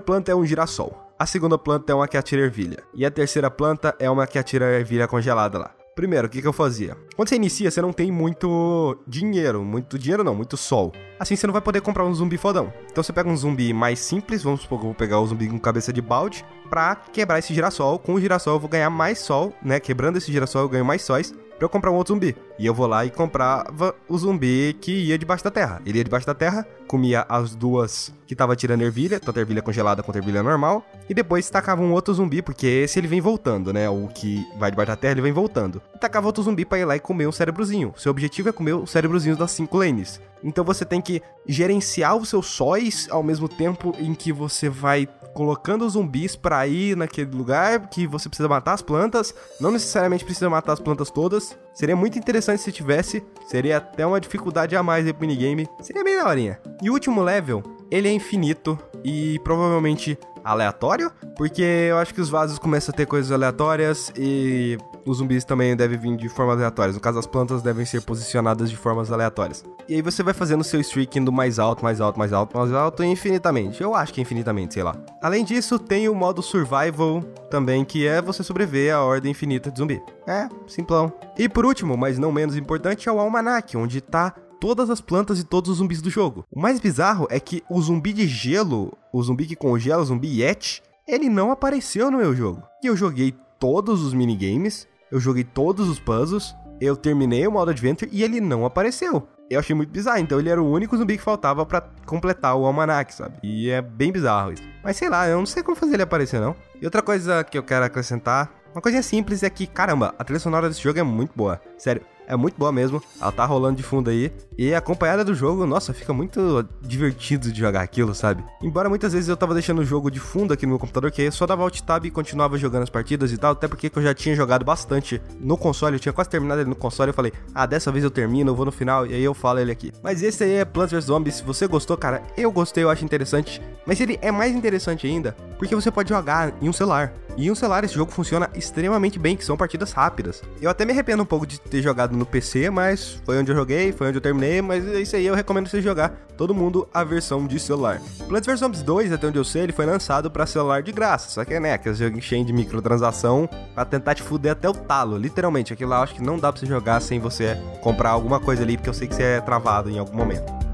planta 0.00 0.30
é 0.30 0.34
um 0.34 0.46
girassol. 0.46 0.96
A 1.18 1.26
segunda 1.26 1.58
planta 1.58 1.92
é 1.92 1.94
uma 1.94 2.06
que 2.06 2.16
atira 2.16 2.42
ervilha. 2.42 2.82
E 2.94 3.04
a 3.04 3.10
terceira 3.10 3.50
planta 3.50 3.94
é 3.98 4.08
uma 4.08 4.26
que 4.26 4.38
atira 4.38 4.78
ervilha 4.78 5.08
congelada 5.08 5.58
lá. 5.58 5.74
Primeiro, 5.96 6.28
o 6.28 6.30
que, 6.30 6.40
que 6.40 6.46
eu 6.46 6.52
fazia? 6.52 6.96
Quando 7.16 7.28
você 7.28 7.34
inicia, 7.34 7.68
você 7.68 7.82
não 7.82 7.92
tem 7.92 8.12
muito 8.12 8.96
dinheiro. 9.04 9.64
Muito 9.64 9.98
dinheiro 9.98 10.22
não, 10.22 10.32
muito 10.32 10.56
sol. 10.56 10.92
Assim 11.18 11.34
você 11.34 11.44
não 11.44 11.52
vai 11.52 11.60
poder 11.60 11.80
comprar 11.80 12.04
um 12.04 12.14
zumbi 12.14 12.36
fodão. 12.36 12.72
Então 12.88 13.02
você 13.02 13.12
pega 13.12 13.28
um 13.28 13.36
zumbi 13.36 13.72
mais 13.72 13.98
simples, 13.98 14.44
vamos 14.44 14.60
supor 14.60 14.78
que 14.78 14.84
eu 14.84 14.90
vou 14.90 14.94
pegar 14.94 15.18
o 15.18 15.26
zumbi 15.26 15.48
com 15.48 15.58
cabeça 15.58 15.92
de 15.92 16.00
balde, 16.00 16.44
pra 16.70 16.94
quebrar 16.94 17.40
esse 17.40 17.52
girassol. 17.52 17.98
Com 17.98 18.14
o 18.14 18.20
girassol 18.20 18.54
eu 18.54 18.60
vou 18.60 18.68
ganhar 18.68 18.90
mais 18.90 19.18
sol, 19.18 19.52
né? 19.60 19.80
Quebrando 19.80 20.18
esse 20.18 20.30
girassol 20.30 20.62
eu 20.62 20.68
ganho 20.68 20.84
mais 20.84 21.02
sóis 21.02 21.34
pra 21.58 21.66
eu 21.66 21.68
comprar 21.68 21.90
um 21.90 21.96
outro 21.96 22.14
zumbi. 22.14 22.36
E 22.58 22.64
eu 22.64 22.72
vou 22.72 22.86
lá 22.86 23.04
e 23.04 23.10
comprava 23.10 23.94
o 24.08 24.16
zumbi 24.16 24.76
que 24.80 24.92
ia 24.92 25.18
debaixo 25.18 25.44
da 25.44 25.50
terra. 25.50 25.82
Ele 25.84 25.98
ia 25.98 26.04
debaixo 26.04 26.26
da 26.26 26.34
terra, 26.34 26.66
comia 26.86 27.26
as 27.28 27.54
duas 27.54 28.14
que 28.26 28.34
tava 28.34 28.54
tirando 28.54 28.82
ervilha, 28.82 29.18
tanto 29.18 29.40
ervilha 29.40 29.62
congelada 29.62 30.02
quanto 30.02 30.16
ervilha 30.16 30.42
normal, 30.42 30.84
e 31.08 31.14
depois 31.14 31.48
tacava 31.48 31.82
um 31.82 31.92
outro 31.92 32.14
zumbi, 32.14 32.42
porque 32.42 32.66
esse 32.66 32.98
ele 32.98 33.08
vem 33.08 33.20
voltando, 33.20 33.72
né? 33.72 33.88
O 33.88 34.08
que 34.08 34.46
vai 34.58 34.70
debaixo 34.70 34.92
da 34.92 34.96
terra, 34.96 35.12
ele 35.12 35.22
vem 35.22 35.32
voltando. 35.32 35.82
E 35.94 35.98
tacava 35.98 36.26
outro 36.26 36.42
zumbi 36.42 36.64
pra 36.64 36.78
ir 36.78 36.84
lá 36.84 36.96
e 36.96 37.00
comer 37.00 37.26
um 37.26 37.32
cérebrozinho. 37.32 37.92
Seu 37.96 38.10
objetivo 38.10 38.48
é 38.48 38.52
comer 38.52 38.74
o 38.74 38.86
cérebrozinho 38.86 39.36
das 39.36 39.50
cinco 39.50 39.78
lanes. 39.78 40.20
Então 40.42 40.64
você 40.64 40.84
tem 40.84 41.00
que 41.00 41.20
gerenciar 41.46 42.16
os 42.16 42.28
seus 42.28 42.46
sóis 42.46 43.08
ao 43.10 43.22
mesmo 43.22 43.48
tempo 43.48 43.94
em 43.98 44.14
que 44.14 44.32
você 44.32 44.68
vai 44.68 45.08
colocando 45.38 45.88
zumbis 45.88 46.34
para 46.34 46.66
ir 46.66 46.96
naquele 46.96 47.30
lugar 47.30 47.88
que 47.88 48.08
você 48.08 48.28
precisa 48.28 48.48
matar 48.48 48.72
as 48.72 48.82
plantas. 48.82 49.32
Não 49.60 49.70
necessariamente 49.70 50.24
precisa 50.24 50.50
matar 50.50 50.72
as 50.72 50.80
plantas 50.80 51.12
todas. 51.12 51.56
Seria 51.72 51.94
muito 51.94 52.18
interessante 52.18 52.60
se 52.60 52.72
tivesse. 52.72 53.24
Seria 53.46 53.76
até 53.76 54.04
uma 54.04 54.20
dificuldade 54.20 54.74
a 54.74 54.82
mais 54.82 55.08
pro 55.12 55.20
minigame. 55.20 55.68
Seria 55.80 56.02
bem 56.02 56.16
daorinha. 56.16 56.58
E 56.82 56.90
o 56.90 56.92
último 56.92 57.22
level, 57.22 57.62
ele 57.88 58.08
é 58.08 58.12
infinito 58.12 58.76
e 59.04 59.38
provavelmente 59.44 60.18
aleatório, 60.48 61.12
porque 61.36 61.62
eu 61.62 61.98
acho 61.98 62.14
que 62.14 62.20
os 62.20 62.30
vasos 62.30 62.58
começam 62.58 62.92
a 62.92 62.96
ter 62.96 63.06
coisas 63.06 63.30
aleatórias 63.30 64.10
e 64.16 64.78
os 65.06 65.18
zumbis 65.18 65.44
também 65.44 65.76
devem 65.76 65.98
vir 65.98 66.16
de 66.16 66.28
formas 66.28 66.56
aleatórias. 66.56 66.94
No 66.94 67.00
caso, 67.00 67.18
as 67.18 67.26
plantas 67.26 67.62
devem 67.62 67.84
ser 67.84 68.00
posicionadas 68.00 68.70
de 68.70 68.76
formas 68.76 69.12
aleatórias. 69.12 69.64
E 69.88 69.94
aí 69.94 70.02
você 70.02 70.22
vai 70.22 70.32
fazendo 70.32 70.64
seu 70.64 70.80
streak 70.80 71.18
indo 71.18 71.30
mais 71.30 71.58
alto, 71.58 71.84
mais 71.84 72.00
alto, 72.00 72.18
mais 72.18 72.32
alto, 72.32 72.56
mais 72.56 72.72
alto 72.72 73.04
infinitamente. 73.04 73.82
Eu 73.82 73.94
acho 73.94 74.12
que 74.12 74.20
infinitamente, 74.20 74.74
sei 74.74 74.82
lá. 74.82 74.96
Além 75.22 75.44
disso, 75.44 75.78
tem 75.78 76.08
o 76.08 76.14
modo 76.14 76.42
survival 76.42 77.22
também, 77.50 77.84
que 77.84 78.06
é 78.06 78.22
você 78.22 78.42
sobreviver 78.42 78.94
à 78.94 79.02
ordem 79.02 79.32
infinita 79.32 79.70
de 79.70 79.78
zumbi. 79.78 80.02
É, 80.26 80.48
simplão. 80.66 81.12
E 81.38 81.48
por 81.48 81.64
último, 81.66 81.96
mas 81.96 82.18
não 82.18 82.32
menos 82.32 82.56
importante, 82.56 83.08
é 83.08 83.12
o 83.12 83.18
almanac, 83.18 83.76
onde 83.76 84.00
tá 84.00 84.34
todas 84.60 84.90
as 84.90 85.00
plantas 85.00 85.38
e 85.38 85.44
todos 85.44 85.70
os 85.70 85.78
zumbis 85.78 86.02
do 86.02 86.10
jogo. 86.10 86.44
O 86.50 86.60
mais 86.60 86.80
bizarro 86.80 87.26
é 87.30 87.40
que 87.40 87.62
o 87.70 87.80
zumbi 87.80 88.12
de 88.12 88.26
gelo, 88.26 88.96
o 89.12 89.22
zumbi 89.22 89.46
que 89.46 89.56
congela, 89.56 90.02
o 90.02 90.06
zumbi 90.06 90.40
Yeti, 90.40 90.82
ele 91.06 91.28
não 91.28 91.50
apareceu 91.50 92.10
no 92.10 92.18
meu 92.18 92.34
jogo. 92.34 92.62
E 92.82 92.86
eu 92.86 92.96
joguei 92.96 93.34
todos 93.58 94.02
os 94.02 94.12
minigames, 94.12 94.86
eu 95.10 95.18
joguei 95.18 95.44
todos 95.44 95.88
os 95.88 95.98
puzzles, 95.98 96.54
eu 96.80 96.96
terminei 96.96 97.46
o 97.46 97.52
modo 97.52 97.70
Adventure 97.70 98.10
e 98.12 98.22
ele 98.22 98.40
não 98.40 98.64
apareceu. 98.64 99.26
Eu 99.50 99.58
achei 99.58 99.74
muito 99.74 99.90
bizarro, 99.90 100.18
então 100.18 100.38
ele 100.38 100.50
era 100.50 100.62
o 100.62 100.70
único 100.70 100.96
zumbi 100.96 101.16
que 101.16 101.22
faltava 101.22 101.64
para 101.64 101.80
completar 102.04 102.54
o 102.54 102.66
almanac, 102.66 103.14
sabe? 103.14 103.38
E 103.42 103.70
é 103.70 103.80
bem 103.80 104.12
bizarro 104.12 104.52
isso. 104.52 104.62
Mas 104.84 104.96
sei 104.98 105.08
lá, 105.08 105.26
eu 105.26 105.38
não 105.38 105.46
sei 105.46 105.62
como 105.62 105.76
fazer 105.76 105.94
ele 105.94 106.02
aparecer, 106.02 106.38
não. 106.38 106.54
E 106.80 106.84
outra 106.84 107.00
coisa 107.00 107.42
que 107.42 107.56
eu 107.56 107.62
quero 107.62 107.86
acrescentar, 107.86 108.52
uma 108.74 108.82
coisinha 108.82 109.02
simples 109.02 109.42
é 109.42 109.48
que, 109.48 109.66
caramba, 109.66 110.14
a 110.18 110.24
trilha 110.24 110.38
sonora 110.38 110.68
desse 110.68 110.82
jogo 110.82 110.98
é 110.98 111.02
muito 111.02 111.32
boa. 111.34 111.60
Sério, 111.78 112.02
é 112.28 112.36
muito 112.36 112.56
boa 112.56 112.70
mesmo. 112.70 113.02
Ela 113.20 113.32
tá 113.32 113.44
rolando 113.44 113.76
de 113.76 113.82
fundo 113.82 114.10
aí. 114.10 114.30
E 114.56 114.74
acompanhada 114.74 115.24
do 115.24 115.34
jogo, 115.34 115.64
nossa, 115.66 115.94
fica 115.94 116.12
muito 116.12 116.64
divertido 116.82 117.50
de 117.50 117.58
jogar 117.58 117.80
aquilo, 117.80 118.14
sabe? 118.14 118.44
Embora 118.62 118.88
muitas 118.88 119.12
vezes 119.12 119.28
eu 119.28 119.36
tava 119.36 119.54
deixando 119.54 119.80
o 119.80 119.84
jogo 119.84 120.10
de 120.10 120.20
fundo 120.20 120.52
aqui 120.52 120.66
no 120.66 120.70
meu 120.70 120.78
computador, 120.78 121.10
que 121.10 121.30
só 121.30 121.46
dava 121.46 121.62
alt 121.62 121.80
tab 121.80 122.04
e 122.04 122.10
continuava 122.10 122.58
jogando 122.58 122.82
as 122.82 122.90
partidas 122.90 123.32
e 123.32 123.38
tal, 123.38 123.52
até 123.52 123.66
porque 123.66 123.90
eu 123.94 124.02
já 124.02 124.12
tinha 124.12 124.34
jogado 124.34 124.64
bastante 124.64 125.22
no 125.40 125.56
console, 125.56 125.96
eu 125.96 126.00
tinha 126.00 126.12
quase 126.12 126.28
terminado 126.28 126.60
ele 126.60 126.68
no 126.68 126.76
console, 126.76 127.10
eu 127.10 127.14
falei, 127.14 127.32
ah, 127.54 127.66
dessa 127.66 127.90
vez 127.90 128.04
eu 128.04 128.10
termino, 128.10 128.50
eu 128.50 128.54
vou 128.54 128.66
no 128.66 128.72
final, 128.72 129.06
e 129.06 129.14
aí 129.14 129.22
eu 129.22 129.32
falo 129.32 129.60
ele 129.60 129.72
aqui. 129.72 129.92
Mas 130.02 130.22
esse 130.22 130.44
aí 130.44 130.54
é 130.54 130.64
Plants 130.64 130.92
vs 130.92 131.04
Zombies, 131.04 131.36
se 131.36 131.44
você 131.44 131.66
gostou, 131.66 131.96
cara, 131.96 132.22
eu 132.36 132.50
gostei, 132.50 132.84
eu 132.84 132.90
acho 132.90 133.04
interessante, 133.04 133.62
mas 133.86 134.00
ele 134.00 134.18
é 134.20 134.30
mais 134.30 134.54
interessante 134.54 135.06
ainda, 135.06 135.36
porque 135.56 135.74
você 135.74 135.90
pode 135.90 136.08
jogar 136.08 136.52
em 136.60 136.68
um 136.68 136.72
celular. 136.72 137.12
E 137.38 137.46
em 137.46 137.52
um 137.52 137.54
celular 137.54 137.84
esse 137.84 137.94
jogo 137.94 138.10
funciona 138.10 138.50
extremamente 138.52 139.16
bem, 139.16 139.36
que 139.36 139.44
são 139.44 139.56
partidas 139.56 139.92
rápidas. 139.92 140.42
Eu 140.60 140.68
até 140.68 140.84
me 140.84 140.90
arrependo 140.90 141.22
um 141.22 141.26
pouco 141.26 141.46
de 141.46 141.60
ter 141.60 141.80
jogado 141.80 142.16
no 142.16 142.26
PC, 142.26 142.68
mas 142.68 143.22
foi 143.24 143.38
onde 143.38 143.52
eu 143.52 143.54
joguei, 143.54 143.92
foi 143.92 144.08
onde 144.08 144.18
eu 144.18 144.20
terminei, 144.20 144.60
mas 144.60 144.84
é 144.88 145.00
isso 145.00 145.14
aí 145.14 145.24
eu 145.24 145.36
recomendo 145.36 145.68
você 145.68 145.80
jogar 145.80 146.08
todo 146.36 146.52
mundo 146.52 146.88
a 146.92 147.04
versão 147.04 147.46
de 147.46 147.60
celular. 147.60 148.02
Plants 148.26 148.44
vs 148.44 148.58
Zombies 148.58 148.82
2, 148.82 149.12
até 149.12 149.28
onde 149.28 149.38
eu 149.38 149.44
sei, 149.44 149.62
ele 149.62 149.72
foi 149.72 149.86
lançado 149.86 150.28
para 150.28 150.46
celular 150.46 150.82
de 150.82 150.90
graça, 150.90 151.30
só 151.30 151.44
que 151.44 151.54
é 151.54 151.60
né, 151.60 151.74
aqueles 151.74 151.98
joguinhos 151.98 152.24
cheios 152.24 152.44
de 152.44 152.52
microtransação 152.52 153.48
para 153.72 153.84
tentar 153.84 154.16
te 154.16 154.22
fuder 154.22 154.50
até 154.50 154.68
o 154.68 154.74
talo, 154.74 155.16
literalmente. 155.16 155.72
Aquilo 155.72 155.90
lá 155.90 155.98
eu 155.98 156.02
acho 156.02 156.14
que 156.16 156.22
não 156.22 156.40
dá 156.40 156.52
pra 156.52 156.58
você 156.58 156.66
jogar 156.66 157.00
sem 157.00 157.20
você 157.20 157.56
comprar 157.80 158.10
alguma 158.10 158.40
coisa 158.40 158.64
ali, 158.64 158.76
porque 158.76 158.90
eu 158.90 158.94
sei 158.94 159.06
que 159.06 159.14
você 159.14 159.22
é 159.22 159.40
travado 159.40 159.88
em 159.88 159.98
algum 160.00 160.16
momento. 160.16 160.67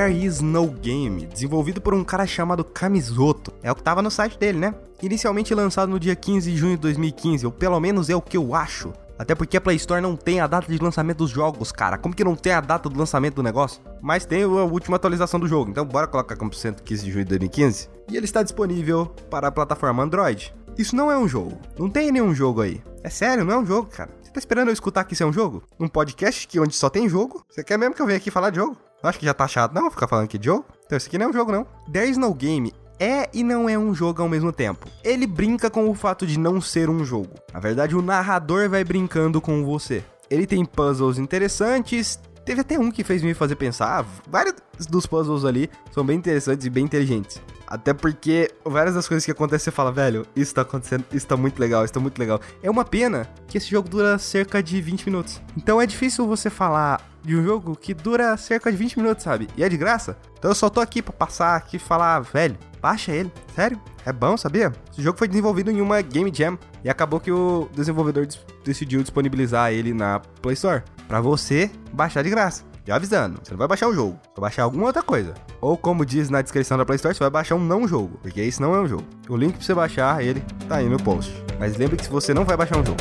There 0.00 0.24
Is 0.24 0.40
No 0.40 0.66
Game, 0.66 1.26
desenvolvido 1.26 1.78
por 1.78 1.92
um 1.92 2.02
cara 2.02 2.26
chamado 2.26 2.64
Kamizoto. 2.64 3.52
É 3.62 3.70
o 3.70 3.74
que 3.74 3.82
tava 3.82 4.00
no 4.00 4.10
site 4.10 4.38
dele, 4.38 4.56
né? 4.56 4.74
Inicialmente 5.02 5.54
lançado 5.54 5.90
no 5.90 6.00
dia 6.00 6.16
15 6.16 6.50
de 6.50 6.56
junho 6.56 6.76
de 6.76 6.80
2015, 6.80 7.44
ou 7.44 7.52
pelo 7.52 7.78
menos 7.78 8.08
é 8.08 8.16
o 8.16 8.22
que 8.22 8.38
eu 8.38 8.54
acho. 8.54 8.94
Até 9.18 9.34
porque 9.34 9.58
a 9.58 9.60
Play 9.60 9.76
Store 9.76 10.00
não 10.00 10.16
tem 10.16 10.40
a 10.40 10.46
data 10.46 10.72
de 10.72 10.82
lançamento 10.82 11.18
dos 11.18 11.28
jogos, 11.28 11.70
cara. 11.70 11.98
Como 11.98 12.14
que 12.14 12.24
não 12.24 12.34
tem 12.34 12.54
a 12.54 12.62
data 12.62 12.88
do 12.88 12.98
lançamento 12.98 13.34
do 13.34 13.42
negócio? 13.42 13.82
Mas 14.00 14.24
tem 14.24 14.42
a 14.42 14.46
última 14.46 14.96
atualização 14.96 15.38
do 15.38 15.46
jogo, 15.46 15.70
então 15.70 15.84
bora 15.84 16.06
colocar 16.06 16.34
como 16.34 16.54
115 16.54 17.04
de 17.04 17.10
junho 17.12 17.24
de 17.26 17.28
2015. 17.28 17.90
E 18.10 18.16
ele 18.16 18.24
está 18.24 18.42
disponível 18.42 19.04
para 19.28 19.48
a 19.48 19.52
plataforma 19.52 20.02
Android. 20.02 20.54
Isso 20.78 20.96
não 20.96 21.12
é 21.12 21.18
um 21.18 21.28
jogo. 21.28 21.58
Não 21.78 21.90
tem 21.90 22.10
nenhum 22.10 22.34
jogo 22.34 22.62
aí. 22.62 22.82
É 23.04 23.10
sério, 23.10 23.44
não 23.44 23.52
é 23.52 23.58
um 23.58 23.66
jogo, 23.66 23.90
cara. 23.90 24.08
Você 24.22 24.30
tá 24.30 24.38
esperando 24.38 24.68
eu 24.68 24.72
escutar 24.72 25.04
que 25.04 25.12
isso 25.12 25.22
é 25.22 25.26
um 25.26 25.32
jogo? 25.32 25.62
Um 25.78 25.88
podcast 25.88 26.48
que 26.48 26.58
onde 26.58 26.74
só 26.74 26.88
tem 26.88 27.06
jogo? 27.06 27.44
Você 27.50 27.62
quer 27.62 27.78
mesmo 27.78 27.94
que 27.94 28.00
eu 28.00 28.06
venha 28.06 28.16
aqui 28.16 28.30
falar 28.30 28.48
de 28.48 28.56
jogo? 28.56 28.78
Acho 29.02 29.18
que 29.18 29.24
já 29.24 29.34
tá 29.34 29.48
chato 29.48 29.72
não 29.72 29.90
ficar 29.90 30.06
falando 30.06 30.26
aqui 30.26 30.38
de 30.38 30.46
jogo. 30.46 30.66
Então 30.84 30.96
esse 30.96 31.08
aqui 31.08 31.16
não 31.16 31.26
é 31.26 31.28
um 31.30 31.32
jogo 31.32 31.52
não. 31.52 31.66
There 31.90 32.08
is 32.08 32.16
no 32.16 32.34
game 32.34 32.72
é 32.98 33.30
e 33.32 33.42
não 33.42 33.66
é 33.68 33.78
um 33.78 33.94
jogo 33.94 34.20
ao 34.20 34.28
mesmo 34.28 34.52
tempo. 34.52 34.86
Ele 35.02 35.26
brinca 35.26 35.70
com 35.70 35.88
o 35.88 35.94
fato 35.94 36.26
de 36.26 36.38
não 36.38 36.60
ser 36.60 36.90
um 36.90 37.02
jogo. 37.02 37.34
Na 37.52 37.58
verdade, 37.58 37.96
o 37.96 38.02
narrador 38.02 38.68
vai 38.68 38.84
brincando 38.84 39.40
com 39.40 39.64
você. 39.64 40.04
Ele 40.28 40.46
tem 40.46 40.64
puzzles 40.64 41.18
interessantes. 41.18 42.20
Teve 42.50 42.62
até 42.62 42.76
um 42.76 42.90
que 42.90 43.04
fez 43.04 43.22
me 43.22 43.32
fazer 43.32 43.54
pensar. 43.54 44.04
Vários 44.28 44.56
dos 44.88 45.06
puzzles 45.06 45.44
ali 45.44 45.70
são 45.92 46.04
bem 46.04 46.18
interessantes 46.18 46.66
e 46.66 46.68
bem 46.68 46.84
inteligentes. 46.84 47.40
Até 47.64 47.94
porque 47.94 48.50
várias 48.64 48.96
das 48.96 49.06
coisas 49.06 49.24
que 49.24 49.30
acontecem 49.30 49.66
você 49.66 49.70
fala, 49.70 49.92
velho, 49.92 50.26
isso 50.34 50.52
tá 50.52 50.62
acontecendo, 50.62 51.04
isso 51.12 51.28
tá 51.28 51.36
muito 51.36 51.60
legal, 51.60 51.84
isso 51.84 51.94
tá 51.94 52.00
muito 52.00 52.18
legal. 52.18 52.40
É 52.60 52.68
uma 52.68 52.84
pena 52.84 53.28
que 53.46 53.56
esse 53.56 53.70
jogo 53.70 53.88
dura 53.88 54.18
cerca 54.18 54.60
de 54.60 54.82
20 54.82 55.06
minutos. 55.06 55.40
Então 55.56 55.80
é 55.80 55.86
difícil 55.86 56.26
você 56.26 56.50
falar 56.50 57.08
de 57.22 57.36
um 57.36 57.44
jogo 57.44 57.76
que 57.76 57.94
dura 57.94 58.36
cerca 58.36 58.68
de 58.72 58.76
20 58.76 58.98
minutos, 58.98 59.22
sabe? 59.22 59.46
E 59.56 59.62
é 59.62 59.68
de 59.68 59.76
graça. 59.76 60.18
Então 60.36 60.50
eu 60.50 60.54
só 60.56 60.68
tô 60.68 60.80
aqui 60.80 61.00
pra 61.00 61.12
passar 61.12 61.54
aqui 61.54 61.76
e 61.76 61.78
falar, 61.78 62.18
velho, 62.18 62.58
baixa 62.82 63.12
ele. 63.12 63.30
Sério? 63.54 63.80
É 64.04 64.12
bom, 64.12 64.36
sabia? 64.36 64.72
Esse 64.90 65.02
jogo 65.02 65.16
foi 65.16 65.28
desenvolvido 65.28 65.70
em 65.70 65.80
uma 65.80 66.02
Game 66.02 66.32
Jam 66.34 66.58
e 66.82 66.90
acabou 66.90 67.20
que 67.20 67.30
o 67.30 67.68
desenvolvedor 67.72 68.26
decidiu 68.64 69.02
disponibilizar 69.02 69.72
ele 69.72 69.94
na 69.94 70.18
Play 70.18 70.54
Store 70.54 70.82
para 71.10 71.20
você 71.20 71.68
baixar 71.92 72.22
de 72.22 72.30
graça. 72.30 72.62
Já 72.86 72.94
avisando, 72.94 73.40
você 73.42 73.50
não 73.50 73.58
vai 73.58 73.66
baixar 73.66 73.88
o 73.88 73.92
jogo, 73.92 74.16
você 74.22 74.40
vai 74.40 74.42
baixar 74.42 74.62
alguma 74.62 74.86
outra 74.86 75.02
coisa. 75.02 75.34
Ou 75.60 75.76
como 75.76 76.06
diz 76.06 76.30
na 76.30 76.40
descrição 76.40 76.78
da 76.78 76.84
Play 76.84 76.96
Store, 76.96 77.12
você 77.12 77.18
vai 77.18 77.30
baixar 77.30 77.56
um 77.56 77.64
não 77.64 77.86
jogo, 77.86 78.16
porque 78.22 78.40
isso 78.40 78.62
não 78.62 78.76
é 78.76 78.80
um 78.80 78.86
jogo. 78.86 79.04
O 79.28 79.36
link 79.36 79.54
para 79.54 79.62
você 79.62 79.74
baixar 79.74 80.24
ele 80.24 80.40
tá 80.68 80.76
aí 80.76 80.88
no 80.88 81.02
post. 81.02 81.34
Mas 81.58 81.76
lembre 81.76 81.96
que 81.96 82.08
você 82.08 82.32
não 82.32 82.44
vai 82.44 82.56
baixar 82.56 82.78
um 82.78 82.86
jogo. 82.86 82.96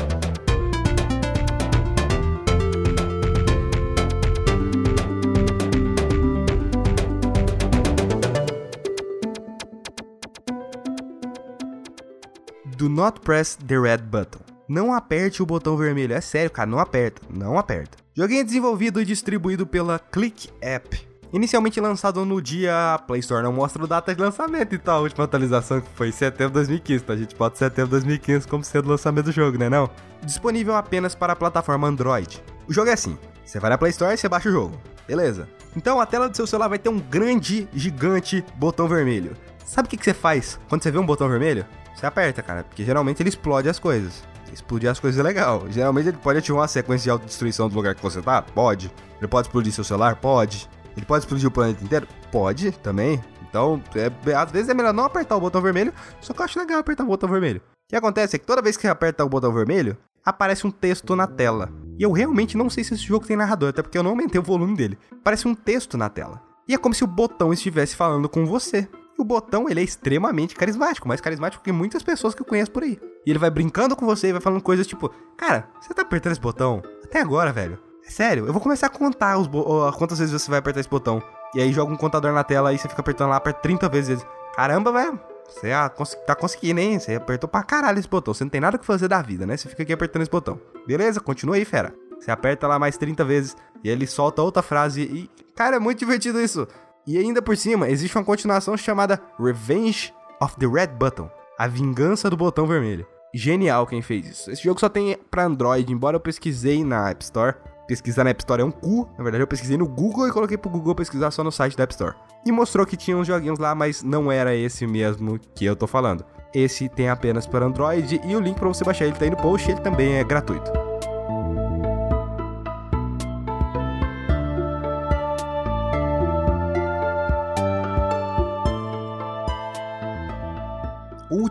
do 12.75 12.88
not 12.88 13.22
press 13.22 13.56
the 13.58 13.78
red 13.78 14.10
button. 14.10 14.49
Não 14.70 14.94
aperte 14.94 15.42
o 15.42 15.48
botão 15.48 15.76
vermelho. 15.76 16.14
É 16.14 16.22
sério, 16.22 16.52
cara, 16.52 16.70
não 16.70 16.78
aperta. 16.78 17.24
Não 17.28 17.58
aperta. 17.58 17.98
Joguinho 18.14 18.46
desenvolvido 18.46 19.02
e 19.02 19.06
distribuído 19.06 19.66
pela 19.66 19.98
Click 19.98 20.48
App. 20.62 21.10
Inicialmente 21.34 21.82
lançado 21.82 22.24
no 22.24 22.40
dia, 22.40 22.94
a 22.94 23.00
Play 23.00 23.20
Store 23.20 23.42
não 23.42 23.52
mostra 23.52 23.88
data 23.88 24.14
de 24.14 24.22
lançamento, 24.22 24.76
então 24.76 24.96
a 24.96 25.00
última 25.00 25.26
atualização 25.26 25.82
que 25.82 25.90
foi 25.96 26.10
em 26.10 26.12
setembro 26.12 26.50
de 26.50 26.54
2015, 26.54 27.04
tá? 27.04 27.14
A 27.14 27.18
gente 27.18 27.36
bota 27.36 27.58
setembro 27.58 27.86
de 27.86 27.92
2015 27.92 28.48
como 28.48 28.64
sendo 28.64 28.86
o 28.86 28.90
lançamento 28.90 29.26
do 29.26 29.32
jogo, 29.32 29.58
né 29.58 29.70
não? 29.70 29.90
Disponível 30.24 30.76
apenas 30.76 31.16
para 31.16 31.34
a 31.34 31.36
plataforma 31.36 31.88
Android. 31.88 32.42
O 32.68 32.74
jogo 32.74 32.90
é 32.90 32.94
assim, 32.94 33.18
você 33.46 33.60
vai 33.60 33.72
na 33.72 33.78
Play 33.78 33.92
Store 33.92 34.14
e 34.14 34.18
você 34.18 34.30
baixa 34.30 34.50
o 34.50 34.52
jogo, 34.52 34.80
beleza? 35.08 35.48
Então 35.76 36.00
a 36.00 36.06
tela 36.06 36.30
do 36.30 36.36
seu 36.36 36.46
celular 36.46 36.68
vai 36.68 36.80
ter 36.80 36.90
um 36.90 37.00
grande, 37.00 37.68
gigante 37.74 38.44
botão 38.56 38.88
vermelho. 38.88 39.36
Sabe 39.66 39.88
o 39.88 39.90
que 39.90 40.04
você 40.04 40.14
faz 40.14 40.60
quando 40.68 40.84
você 40.84 40.92
vê 40.92 40.98
um 40.98 41.06
botão 41.06 41.30
vermelho? 41.30 41.66
Você 41.96 42.06
aperta, 42.06 42.42
cara, 42.42 42.64
porque 42.64 42.84
geralmente 42.84 43.22
ele 43.22 43.30
explode 43.30 43.70
as 43.70 43.78
coisas. 43.78 44.24
Explodir 44.53 44.89
as 44.89 45.00
coisas 45.00 45.20
é 45.20 45.24
legal. 45.24 45.65
Geralmente 45.70 46.10
ele 46.10 46.18
pode 46.18 46.39
ativar 46.39 46.62
uma 46.62 46.68
sequência 46.68 47.03
de 47.03 47.10
autodestruição 47.10 47.70
do 47.70 47.75
lugar 47.75 47.96
que 47.96 48.01
você 48.01 48.22
tá? 48.22 48.41
Pode. 48.41 48.91
Ele 49.18 49.27
pode 49.27 49.48
explodir 49.48 49.72
seu 49.72 49.84
celular? 49.84 50.15
Pode. 50.15 50.70
Ele 50.96 51.06
pode 51.06 51.24
explodir 51.24 51.48
o 51.48 51.51
planeta 51.51 51.84
inteiro? 51.84 52.08
Pode 52.32 52.72
também. 52.72 53.22
Então, 53.50 53.82
é, 53.96 54.34
às 54.36 54.51
vezes 54.51 54.70
é 54.70 54.74
melhor 54.74 54.94
não 54.94 55.06
apertar 55.06 55.36
o 55.36 55.39
botão 55.39 55.62
vermelho, 55.62 55.94
só 56.22 56.34
que 56.34 56.39
eu 56.39 56.46
acho 56.46 56.60
legal 56.60 56.79
apertar 56.79 57.03
o 57.03 57.08
botão 57.08 57.27
vermelho. 57.29 57.60
O 57.60 57.89
que 57.89 57.96
acontece 57.96 58.36
é 58.36 58.39
que 58.39 58.46
toda 58.46 58.62
vez 58.62 58.77
que 58.77 58.88
aperta 58.88 59.25
o 59.25 59.29
botão 59.29 59.51
vermelho, 59.51 59.98
aparece 60.24 60.68
um 60.68 60.72
texto 60.72 61.15
na 61.15 61.25
tela. 61.25 61.72
E 61.98 62.03
eu 62.03 62.12
realmente 62.12 62.56
não 62.56 62.70
sei 62.70 62.84
se 62.84 62.94
esse 62.94 63.03
jogo 63.03 63.25
tem 63.25 63.36
narrador, 63.36 63.70
até 63.70 63.82
porque 63.82 63.98
eu 63.98 64.03
não 64.03 64.12
aumentei 64.12 64.39
o 64.39 64.44
volume 64.44 64.75
dele. 64.75 64.98
Aparece 65.12 65.48
um 65.48 65.56
texto 65.56 65.98
na 65.98 66.10
tela. 66.10 66.41
E 66.68 66.74
é 66.74 66.77
como 66.77 66.94
se 66.94 67.03
o 67.03 67.08
botão 67.08 67.51
estivesse 67.51 67.96
falando 67.96 68.29
com 68.29 68.46
você. 68.46 68.88
O 69.20 69.24
botão, 69.26 69.70
ele 69.70 69.82
é 69.82 69.84
extremamente 69.84 70.56
carismático, 70.56 71.06
mais 71.06 71.20
carismático 71.20 71.62
que 71.62 71.74
muitas 71.74 72.02
pessoas 72.02 72.34
que 72.34 72.42
eu 72.42 72.46
conheço 72.46 72.72
por 72.72 72.84
aí. 72.84 72.98
E 73.26 73.30
ele 73.30 73.38
vai 73.38 73.50
brincando 73.50 73.94
com 73.94 74.06
você 74.06 74.30
e 74.30 74.32
vai 74.32 74.40
falando 74.40 74.62
coisas 74.62 74.88
tipo: 74.88 75.12
Cara, 75.36 75.68
você 75.82 75.94
tá 75.94 76.04
apertando 76.04 76.32
esse 76.32 76.40
botão? 76.40 76.82
Até 77.04 77.20
agora, 77.20 77.52
velho. 77.52 77.78
É 78.08 78.10
sério, 78.10 78.48
eu 78.48 78.54
vou 78.54 78.62
começar 78.62 78.88
a 78.88 78.90
contar 78.90 79.38
os 79.38 79.50
quantas 79.98 80.20
vezes 80.20 80.42
você 80.42 80.50
vai 80.50 80.60
apertar 80.60 80.80
esse 80.80 80.88
botão. 80.88 81.22
E 81.54 81.60
aí 81.60 81.74
joga 81.74 81.92
um 81.92 81.98
contador 81.98 82.32
na 82.32 82.46
tela 82.46 82.72
e 82.72 82.78
você 82.78 82.88
fica 82.88 83.02
apertando 83.02 83.32
lá, 83.32 83.36
aperta 83.36 83.60
30 83.60 83.90
vezes. 83.90 84.26
Caramba, 84.56 84.90
velho. 84.94 85.20
Você 85.50 85.74
ah, 85.74 85.90
tá 86.26 86.34
conseguindo, 86.34 86.80
hein? 86.80 86.98
Você 86.98 87.16
apertou 87.16 87.50
pra 87.50 87.62
caralho 87.62 88.00
esse 88.00 88.08
botão. 88.08 88.34
Você 88.34 88.46
não 88.46 88.50
tem 88.50 88.62
nada 88.62 88.78
que 88.78 88.86
fazer 88.86 89.10
da 89.10 89.22
vida, 89.22 89.46
né? 89.46 89.58
Você 89.58 89.68
fica 89.68 89.84
aqui 89.84 89.92
apertando 89.92 90.22
esse 90.22 90.32
botão. 90.32 90.62
Beleza, 90.88 91.20
continua 91.20 91.58
aí, 91.58 91.66
fera. 91.66 91.94
Você 92.18 92.32
aperta 92.32 92.68
lá 92.68 92.80
mais 92.80 92.96
30 92.96 93.26
vezes 93.26 93.58
e 93.84 93.90
ele 93.90 94.08
solta 94.08 94.42
outra 94.42 94.64
frase 94.64 95.02
e. 95.02 95.30
Cara, 95.54 95.76
é 95.76 95.80
muito 95.80 96.00
divertido 96.00 96.40
isso. 96.40 96.66
E 97.10 97.18
ainda 97.18 97.42
por 97.42 97.58
cima, 97.58 97.89
existe 97.89 98.16
uma 98.16 98.24
continuação 98.24 98.78
chamada 98.78 99.20
Revenge 99.39 100.13
of 100.39 100.56
the 100.58 100.68
Red 100.68 100.89
Button 100.89 101.28
A 101.58 101.66
Vingança 101.66 102.30
do 102.30 102.38
Botão 102.38 102.68
Vermelho. 102.68 103.04
Genial 103.34 103.88
quem 103.88 104.00
fez 104.00 104.28
isso. 104.28 104.51
Esse 104.51 104.62
jogo 104.62 104.80
só 104.80 104.88
tem 104.88 105.18
pra 105.32 105.46
Android, 105.46 105.92
embora 105.92 106.16
eu 106.16 106.20
pesquisei 106.20 106.84
na 106.84 107.10
App 107.10 107.24
Store 107.24 107.56
pesquisar 107.88 108.24
na 108.24 108.30
App 108.30 108.44
Store 108.44 108.62
é 108.62 108.66
um 108.66 108.70
cu. 108.70 109.10
Na 109.18 109.24
verdade, 109.24 109.42
eu 109.42 109.48
pesquisei 109.48 109.75
no 109.75 109.88
Google 109.88 110.28
e 110.28 110.32
coloquei 110.32 110.56
pro 110.56 110.70
Google 110.70 110.94
pesquisar 110.94 111.32
só 111.32 111.44
no 111.44 111.51
site 111.51 111.75
da 111.75 111.86
App 111.86 111.94
Store. 111.94 112.16
E 112.46 112.51
mostrou 112.51 112.86
que 112.86 112.96
tinha 112.96 113.18
uns 113.18 113.25
joguinhos 113.25 113.58
lá, 113.58 113.74
mas 113.74 114.04
não 114.04 114.32
era 114.32 114.56
esse 114.56 114.86
mesmo 114.86 115.39
que 115.56 115.66
eu 115.66 115.75
tô 115.75 115.88
falando. 115.88 116.24
Esse 116.54 116.88
tem 116.88 117.10
apenas 117.10 117.48
para 117.48 117.66
Android 117.66 118.22
e 118.24 118.36
o 118.36 118.39
link 118.39 118.60
para 118.60 118.68
você 118.68 118.84
baixar 118.84 119.06
ele 119.06 119.16
tá 119.16 119.25
aí 119.25 119.32
no 119.32 119.38
post, 119.38 119.72
ele 119.72 119.82
também 119.82 120.18
é 120.18 120.24
gratuito. 120.24 120.88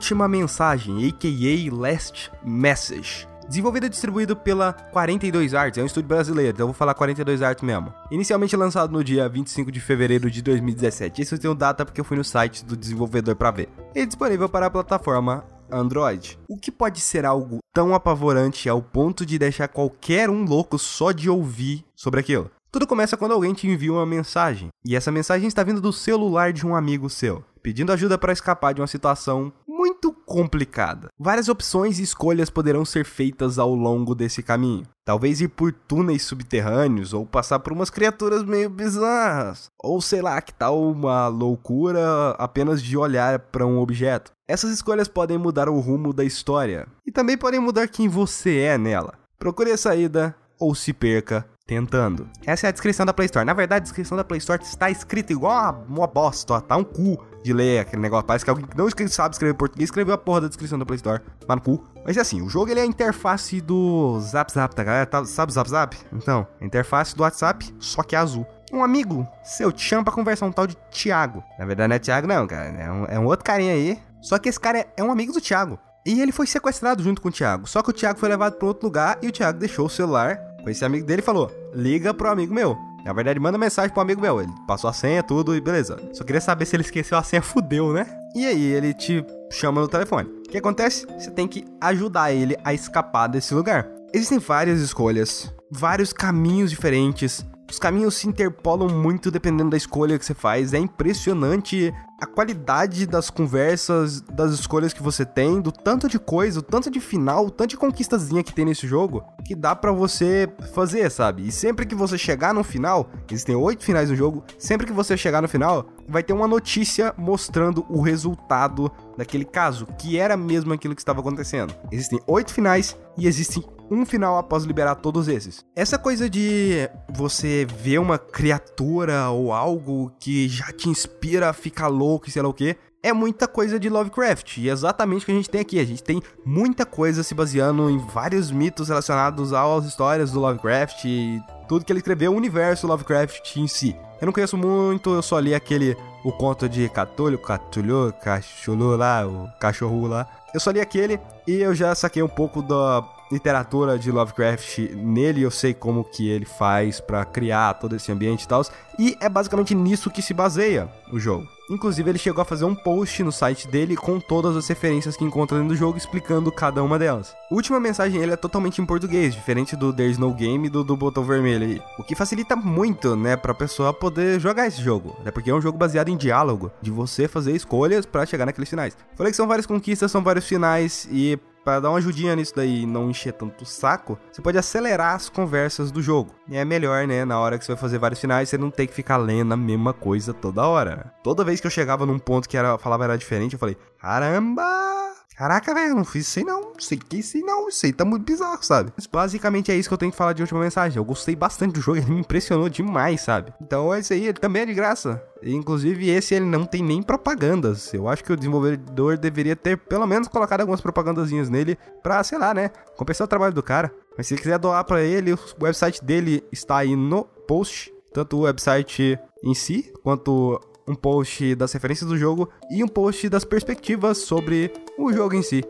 Última 0.08 0.26
mensagem, 0.26 1.06
aka 1.06 1.76
Last 1.76 2.32
Message. 2.42 3.28
Desenvolvido 3.46 3.84
e 3.84 3.88
distribuído 3.90 4.34
pela 4.34 4.72
42 4.72 5.52
Arts, 5.52 5.76
é 5.76 5.82
um 5.82 5.84
estúdio 5.84 6.08
brasileiro, 6.08 6.52
então 6.52 6.64
eu 6.64 6.68
vou 6.68 6.74
falar 6.74 6.94
42 6.94 7.42
Arts 7.42 7.62
mesmo. 7.62 7.92
Inicialmente 8.10 8.56
lançado 8.56 8.90
no 8.90 9.04
dia 9.04 9.28
25 9.28 9.70
de 9.70 9.80
fevereiro 9.80 10.30
de 10.30 10.40
2017. 10.40 11.20
Esse 11.20 11.34
eu 11.34 11.38
tenho 11.38 11.54
data 11.54 11.84
porque 11.84 12.00
eu 12.00 12.06
fui 12.06 12.16
no 12.16 12.24
site 12.24 12.64
do 12.64 12.74
desenvolvedor 12.74 13.36
para 13.36 13.50
ver. 13.50 13.68
E 13.94 14.00
é 14.00 14.06
disponível 14.06 14.48
para 14.48 14.64
a 14.64 14.70
plataforma 14.70 15.44
Android. 15.70 16.38
O 16.48 16.56
que 16.56 16.72
pode 16.72 17.00
ser 17.00 17.26
algo 17.26 17.58
tão 17.74 17.94
apavorante 17.94 18.66
ao 18.66 18.80
ponto 18.80 19.26
de 19.26 19.38
deixar 19.38 19.68
qualquer 19.68 20.30
um 20.30 20.42
louco 20.42 20.78
só 20.78 21.12
de 21.12 21.28
ouvir 21.28 21.84
sobre 21.94 22.20
aquilo? 22.20 22.50
Tudo 22.70 22.86
começa 22.86 23.16
quando 23.16 23.32
alguém 23.32 23.54
te 23.54 23.66
envia 23.66 23.90
uma 23.90 24.04
mensagem, 24.04 24.68
e 24.84 24.94
essa 24.94 25.10
mensagem 25.10 25.48
está 25.48 25.62
vindo 25.62 25.80
do 25.80 25.90
celular 25.90 26.52
de 26.52 26.66
um 26.66 26.76
amigo 26.76 27.08
seu, 27.08 27.42
pedindo 27.62 27.92
ajuda 27.92 28.16
para 28.16 28.32
escapar 28.32 28.72
de 28.72 28.80
uma 28.80 28.86
situação 28.86 29.52
muito 29.66 30.12
complicada. 30.12 31.08
Várias 31.18 31.48
opções 31.48 31.98
e 31.98 32.02
escolhas 32.02 32.50
poderão 32.50 32.84
ser 32.84 33.04
feitas 33.04 33.58
ao 33.58 33.74
longo 33.74 34.14
desse 34.14 34.42
caminho. 34.42 34.86
Talvez 35.04 35.40
ir 35.40 35.48
por 35.48 35.72
túneis 35.72 36.22
subterrâneos 36.22 37.12
ou 37.12 37.24
passar 37.24 37.60
por 37.60 37.72
umas 37.72 37.90
criaturas 37.90 38.42
meio 38.42 38.68
bizarras. 38.68 39.70
Ou 39.78 40.00
sei 40.00 40.20
lá, 40.20 40.40
que 40.42 40.52
tal 40.52 40.82
uma 40.90 41.28
loucura 41.28 42.30
apenas 42.38 42.82
de 42.82 42.96
olhar 42.96 43.38
para 43.38 43.66
um 43.66 43.78
objeto. 43.78 44.32
Essas 44.46 44.70
escolhas 44.70 45.08
podem 45.08 45.38
mudar 45.38 45.68
o 45.68 45.78
rumo 45.78 46.12
da 46.12 46.24
história 46.24 46.86
e 47.06 47.12
também 47.12 47.38
podem 47.38 47.60
mudar 47.60 47.88
quem 47.88 48.08
você 48.08 48.58
é 48.58 48.78
nela. 48.78 49.14
Procure 49.38 49.70
a 49.70 49.76
saída 49.76 50.34
ou 50.58 50.74
se 50.74 50.92
perca 50.92 51.46
tentando. 51.68 52.26
Essa 52.46 52.66
é 52.66 52.68
a 52.68 52.72
descrição 52.72 53.04
da 53.04 53.12
Play 53.12 53.26
Store. 53.26 53.44
Na 53.44 53.52
verdade, 53.52 53.83
a 53.83 53.85
descrição 53.85 54.16
da 54.16 54.24
Play 54.24 54.38
Store 54.38 54.61
está 54.62 54.90
escrita 54.90 55.35
igual 55.35 55.52
uma, 55.52 55.98
uma 56.00 56.07
bosta, 56.07 56.54
ó. 56.54 56.61
Tá 56.61 56.74
um 56.78 56.83
cu 56.83 57.22
de 57.44 57.52
ler 57.52 57.81
aquele 57.81 58.00
negócio. 58.00 58.26
Parece 58.26 58.42
que 58.42 58.50
alguém 58.50 58.66
que 58.66 59.02
não 59.02 59.11
sabe 59.11 59.35
escrever 59.35 59.52
português 59.52 59.88
escreveu 59.88 60.14
a 60.14 60.18
porra 60.18 60.40
da 60.40 60.48
descrição 60.48 60.78
da 60.78 60.87
Play 60.87 60.96
Store. 60.96 61.20
Mas 61.46 61.57
no 61.57 61.62
cu. 61.62 61.87
Mas 62.07 62.16
é 62.16 62.20
assim, 62.22 62.40
o 62.40 62.48
jogo 62.48 62.70
ele 62.70 62.81
é 62.81 62.85
a 62.85 62.87
interface 62.87 63.61
do 63.61 64.18
Zap 64.20 64.50
Zap, 64.50 64.74
tá 64.74 64.83
galera? 64.83 65.04
Tá, 65.04 65.22
sabe 65.26 65.52
Zap 65.52 65.68
Zap? 65.68 65.94
Então, 66.11 66.46
a 66.59 66.64
interface 66.64 67.14
do 67.14 67.22
WhatsApp, 67.22 67.70
só 67.78 68.02
que 68.02 68.16
é 68.16 68.18
azul. 68.18 68.46
Um 68.72 68.83
amigo 68.83 69.28
seu 69.44 69.70
te 69.70 69.83
chama 69.83 70.04
pra 70.04 70.12
conversar, 70.14 70.46
um 70.46 70.52
tal 70.52 70.66
de 70.66 70.76
Thiago. 70.90 71.44
Na 71.59 71.66
verdade 71.66 71.88
não 71.88 71.96
é 71.96 71.98
Thiago 71.98 72.26
não, 72.26 72.46
cara. 72.46 72.68
É 72.68 72.90
um, 72.90 73.04
é 73.04 73.18
um 73.18 73.26
outro 73.26 73.44
carinha 73.44 73.74
aí. 73.74 73.98
Só 74.22 74.38
que 74.38 74.48
esse 74.48 74.59
cara 74.59 74.78
é, 74.78 74.88
é 74.96 75.04
um 75.04 75.12
amigo 75.12 75.35
do 75.35 75.40
Thiago. 75.40 75.78
E 76.07 76.22
ele 76.22 76.33
foi 76.33 76.46
sequestrado 76.46 77.02
junto 77.02 77.20
com 77.20 77.28
o 77.28 77.33
Thiago. 77.33 77.66
Só 77.66 77.83
que 77.83 77.90
o 77.90 77.92
Thiago 77.92 78.18
foi 78.18 78.31
levado 78.31 78.54
para 78.54 78.66
outro 78.66 78.87
lugar 78.87 79.18
e 79.20 79.28
o 79.28 79.33
Thiago 79.33 79.59
deixou 79.59 79.85
o 79.85 79.90
celular 79.90 80.47
esse 80.66 80.84
amigo 80.84 81.06
dele 81.06 81.22
e 81.22 81.24
falou: 81.24 81.50
liga 81.74 82.12
pro 82.12 82.30
amigo 82.30 82.52
meu. 82.52 82.76
Na 83.04 83.12
verdade, 83.12 83.40
manda 83.40 83.56
mensagem 83.56 83.90
pro 83.90 84.02
amigo 84.02 84.20
meu. 84.20 84.40
Ele 84.40 84.52
passou 84.66 84.90
a 84.90 84.92
senha, 84.92 85.22
tudo 85.22 85.56
e 85.56 85.60
beleza. 85.60 85.98
Só 86.12 86.24
queria 86.24 86.40
saber 86.40 86.66
se 86.66 86.76
ele 86.76 86.82
esqueceu 86.82 87.16
a 87.16 87.22
senha, 87.22 87.40
fudeu, 87.40 87.92
né? 87.92 88.06
E 88.34 88.44
aí 88.44 88.62
ele 88.62 88.92
te 88.92 89.24
chama 89.50 89.80
no 89.80 89.88
telefone. 89.88 90.28
O 90.28 90.50
que 90.50 90.58
acontece? 90.58 91.06
Você 91.18 91.30
tem 91.30 91.48
que 91.48 91.64
ajudar 91.80 92.32
ele 92.32 92.56
a 92.64 92.74
escapar 92.74 93.28
desse 93.28 93.54
lugar. 93.54 93.88
Existem 94.12 94.38
várias 94.38 94.80
escolhas, 94.80 95.52
vários 95.70 96.12
caminhos 96.12 96.70
diferentes. 96.70 97.44
Os 97.70 97.78
caminhos 97.78 98.14
se 98.14 98.26
interpolam 98.26 98.88
muito 98.88 99.31
dependendo 99.31 99.70
da 99.70 99.76
escolha 99.76 100.18
que 100.18 100.24
você 100.24 100.35
faz. 100.35 100.72
É 100.72 100.78
impressionante 100.78 101.92
a 102.20 102.26
qualidade 102.26 103.07
das 103.07 103.31
conversas, 103.31 104.20
das 104.22 104.52
escolhas 104.52 104.92
que 104.92 105.02
você 105.02 105.24
tem, 105.24 105.61
do 105.61 105.70
tanto 105.70 106.09
de 106.09 106.18
coisa, 106.18 106.59
o 106.59 106.62
tanto 106.62 106.90
de 106.90 106.98
final, 106.98 107.46
o 107.46 107.50
tanto 107.50 107.70
de 107.70 107.76
conquistazinha 107.76 108.42
que 108.42 108.52
tem 108.52 108.64
nesse 108.64 108.88
jogo, 108.88 109.22
que 109.44 109.54
dá 109.54 109.76
para 109.76 109.92
você 109.92 110.52
fazer, 110.72 111.09
sabe? 111.11 111.46
E 111.46 111.52
sempre 111.52 111.87
que 111.87 111.94
você 111.94 112.18
chegar 112.18 112.52
no 112.52 112.64
final, 112.64 113.11
existem 113.31 113.54
oito 113.54 113.85
finais 113.85 114.11
no 114.11 114.16
jogo, 114.16 114.42
sempre 114.59 114.87
que 114.87 114.92
você 114.92 115.16
chegar 115.16 115.40
no 115.40 115.48
final, 115.48 115.87
vai 116.09 116.22
ter 116.22 116.33
uma 116.33 116.48
notícia 116.48 117.14
mostrando 117.16 117.87
o 117.88 118.00
resultado 118.00 118.90
daquele 119.16 119.44
caso, 119.44 119.87
que 119.98 120.18
era 120.18 120.37
mesmo 120.37 120.72
aquilo 120.72 120.96
que 120.96 121.00
estava 121.00 121.20
acontecendo. 121.20 121.72
Existem 121.92 122.18
oito 122.26 122.52
finais 122.52 122.96
e 123.16 123.28
existem 123.28 123.62
um 123.90 124.05
final 124.05 124.38
após 124.38 124.64
liberar 124.64 124.96
todos 124.96 125.29
esses. 125.29 125.64
Essa 125.74 125.98
coisa 125.98 126.29
de 126.29 126.88
você 127.11 127.66
ver 127.66 127.98
uma 127.98 128.18
criatura 128.18 129.31
ou 129.31 129.53
algo 129.53 130.12
que 130.18 130.48
já 130.48 130.72
te 130.72 130.88
inspira 130.88 131.51
a 131.51 131.53
ficar 131.53 131.88
louco 131.88 132.29
e 132.29 132.33
sei 132.33 132.42
lá 132.42 132.48
o 132.48 132.55
que, 132.55 132.77
é 133.03 133.12
muita 133.12 133.46
coisa 133.46 133.79
de 133.79 133.88
Lovecraft. 133.88 134.59
E 134.59 134.68
é 134.68 134.72
exatamente 134.72 135.22
o 135.22 135.27
que 135.27 135.33
a 135.33 135.35
gente 135.35 135.51
tem 135.51 135.61
aqui. 135.61 135.79
A 135.79 135.85
gente 135.85 136.03
tem 136.03 136.22
muita 136.44 136.85
coisa 136.85 137.22
se 137.22 137.35
baseando 137.35 137.88
em 137.88 137.98
vários 137.98 138.51
mitos 138.51 138.88
relacionados 138.88 139.53
às 139.53 139.85
histórias 139.85 140.33
do 140.33 140.40
Lovecraft 140.40 141.05
e 141.05 141.40
tudo 141.68 141.85
que 141.85 141.92
ele 141.92 142.01
escreveu, 142.01 142.33
o 142.33 142.37
universo 142.37 142.87
Lovecraft 142.87 143.57
em 143.57 143.68
si. 143.68 143.96
Eu 144.20 144.27
não 144.27 144.33
conheço 144.33 144.57
muito, 144.57 145.14
eu 145.14 145.22
só 145.22 145.38
li 145.38 145.55
aquele 145.55 145.96
o 146.24 146.33
conto 146.33 146.68
de 146.68 146.88
Catulho, 146.88 147.38
Catulho, 147.38 148.12
Cachulu 148.20 148.96
lá, 148.96 149.27
o 149.27 149.48
cachorro 149.61 150.07
lá. 150.07 150.27
Eu 150.53 150.59
só 150.59 150.70
li 150.70 150.81
aquele 150.81 151.20
e 151.46 151.55
eu 151.55 151.74
já 151.74 151.94
saquei 151.94 152.22
um 152.22 152.29
pouco 152.29 152.62
da 152.62 153.03
literatura 153.30 153.98
de 153.98 154.10
Lovecraft 154.10 154.78
nele, 154.94 155.42
eu 155.42 155.50
sei 155.50 155.74
como 155.74 156.04
que 156.04 156.28
ele 156.28 156.44
faz 156.44 157.00
para 157.00 157.24
criar 157.24 157.74
todo 157.74 157.96
esse 157.96 158.10
ambiente 158.10 158.42
e 158.42 158.48
tal, 158.48 158.62
e 158.98 159.16
é 159.20 159.28
basicamente 159.28 159.74
nisso 159.74 160.10
que 160.10 160.22
se 160.22 160.34
baseia 160.34 160.88
o 161.12 161.18
jogo. 161.18 161.46
Inclusive, 161.70 162.08
ele 162.08 162.18
chegou 162.18 162.40
a 162.40 162.46
fazer 162.46 162.64
um 162.64 162.74
post 162.74 163.22
no 163.22 163.30
site 163.30 163.68
dele 163.68 163.94
com 163.94 164.18
todas 164.18 164.56
as 164.56 164.66
referências 164.66 165.16
que 165.16 165.24
encontra 165.24 165.58
dentro 165.58 165.74
do 165.74 165.76
jogo, 165.76 165.98
explicando 165.98 166.50
cada 166.50 166.82
uma 166.82 166.98
delas. 166.98 167.34
Última 167.50 167.78
mensagem 167.78 168.22
ele 168.22 168.32
é 168.32 168.36
totalmente 168.36 168.80
em 168.80 168.86
português, 168.86 169.34
diferente 169.34 169.76
do 169.76 169.92
There's 169.92 170.16
No 170.16 170.32
Game 170.32 170.68
do, 170.70 170.82
do 170.82 170.96
botão 170.96 171.22
vermelho 171.22 171.66
aí. 171.66 171.82
O 171.98 172.02
que 172.02 172.14
facilita 172.14 172.56
muito, 172.56 173.14
né, 173.14 173.36
pra 173.36 173.52
pessoa 173.52 173.92
poder 173.92 174.40
jogar 174.40 174.66
esse 174.66 174.82
jogo. 174.82 175.14
Até 175.20 175.30
porque 175.30 175.50
é 175.50 175.54
um 175.54 175.60
jogo 175.60 175.76
baseado 175.76 176.08
em 176.08 176.16
diálogo, 176.16 176.72
de 176.80 176.90
você 176.90 177.28
fazer 177.28 177.54
escolhas 177.54 178.06
para 178.06 178.24
chegar 178.24 178.46
naqueles 178.46 178.70
finais. 178.70 178.96
Falei 179.14 179.30
que 179.30 179.36
são 179.36 179.46
várias 179.46 179.66
conquistas, 179.66 180.10
são 180.10 180.22
vários 180.22 180.46
finais, 180.46 181.06
e 181.10 181.38
para 181.68 181.81
dar 181.81 181.90
uma 181.90 181.98
ajudinha 181.98 182.35
nisso 182.35 182.54
daí 182.57 182.85
e 182.85 182.87
não 182.87 183.11
encher 183.11 183.35
tanto 183.35 183.62
o 183.62 183.66
saco, 183.66 184.18
você 184.33 184.40
pode 184.40 184.57
acelerar 184.57 185.14
as 185.14 185.28
conversas 185.28 185.92
do 185.92 186.00
jogo. 186.00 186.35
E 186.48 186.57
é 186.57 186.64
melhor, 186.64 187.07
né, 187.07 187.26
na 187.26 187.38
hora 187.38 187.59
que 187.59 187.64
você 187.66 187.72
vai 187.72 187.81
fazer 187.81 187.98
vários 187.98 188.18
finais, 188.18 188.48
você 188.48 188.57
não 188.57 188.70
tem 188.70 188.87
que 188.87 188.94
ficar 188.94 189.18
lendo 189.18 189.52
a 189.52 189.57
mesma 189.57 189.92
coisa 189.92 190.33
toda 190.33 190.66
hora. 190.66 191.12
Toda 191.22 191.44
vez 191.44 191.61
que 191.61 191.66
eu 191.66 191.70
chegava 191.70 192.07
num 192.07 192.18
ponto 192.18 192.48
que 192.48 192.57
era, 192.57 192.78
falava 192.78 193.04
era 193.04 193.18
diferente, 193.18 193.52
eu 193.52 193.59
falei, 193.59 193.76
caramba! 194.00 194.97
Caraca, 195.38 195.72
velho, 195.72 195.94
não 195.94 196.05
fiz 196.05 196.27
isso 196.27 196.40
aí 196.40 196.44
não. 196.44 196.72
Sei 196.81 196.98
que 196.98 197.18
isso 197.18 197.37
aí 197.37 197.44
não. 197.44 197.68
Isso 197.68 197.87
aí 197.87 197.92
tá 197.92 198.05
muito 198.05 198.24
bizarro, 198.24 198.59
sabe? 198.61 198.92
Mas 198.96 199.07
basicamente 199.07 199.70
é 199.70 199.77
isso 199.77 199.88
que 199.88 199.94
eu 199.94 199.98
tenho 199.98 200.11
que 200.11 200.18
falar 200.18 200.33
de 200.33 200.42
última 200.42 200.59
mensagem. 200.59 200.98
Eu 200.98 201.05
gostei 201.05 201.37
bastante 201.37 201.74
do 201.74 201.81
jogo, 201.81 201.98
ele 201.98 202.11
me 202.11 202.18
impressionou 202.18 202.68
demais, 202.68 203.20
sabe? 203.20 203.53
Então 203.62 203.94
é 203.94 204.01
isso 204.01 204.12
aí, 204.12 204.24
ele 204.24 204.33
também 204.33 204.62
é 204.62 204.66
de 204.66 204.74
graça. 204.74 205.22
Inclusive, 205.40 206.11
esse 206.11 206.35
ele 206.35 206.44
não 206.44 206.64
tem 206.64 206.83
nem 206.83 207.01
propagandas. 207.01 207.94
Eu 207.94 208.09
acho 208.09 208.24
que 208.24 208.33
o 208.33 208.37
desenvolvedor 208.37 209.16
deveria 209.16 209.55
ter 209.55 209.79
pelo 209.79 210.09
menos 210.09 210.27
colocado 210.27 210.62
algumas 210.62 210.81
propagandazinhas 210.81 211.48
nele 211.48 211.79
pra, 212.03 212.24
sei 212.24 212.37
lá, 212.37 212.53
né? 212.53 212.72
Compensar 212.96 213.24
o 213.24 213.29
trabalho 213.29 213.55
do 213.55 213.62
cara. 213.62 213.94
Mas 214.16 214.27
se 214.27 214.35
quiser 214.35 214.59
doar 214.59 214.83
para 214.83 215.03
ele, 215.03 215.33
o 215.33 215.38
website 215.62 216.05
dele 216.05 216.42
está 216.51 216.79
aí 216.79 216.96
no 216.96 217.22
post. 217.22 217.94
Tanto 218.12 218.38
o 218.38 218.40
website 218.40 219.16
em 219.44 219.55
si, 219.55 219.92
quanto 220.03 220.61
um 220.88 220.94
post 220.94 221.55
das 221.55 221.72
referências 221.72 222.09
do 222.09 222.16
jogo 222.16 222.48
e 222.70 222.83
um 222.83 222.88
post 222.88 223.29
das 223.29 223.44
perspectivas 223.44 224.18
sobre 224.18 224.72
o 224.98 225.12
jogo 225.12 225.35
em 225.35 225.42
si. 225.42 225.62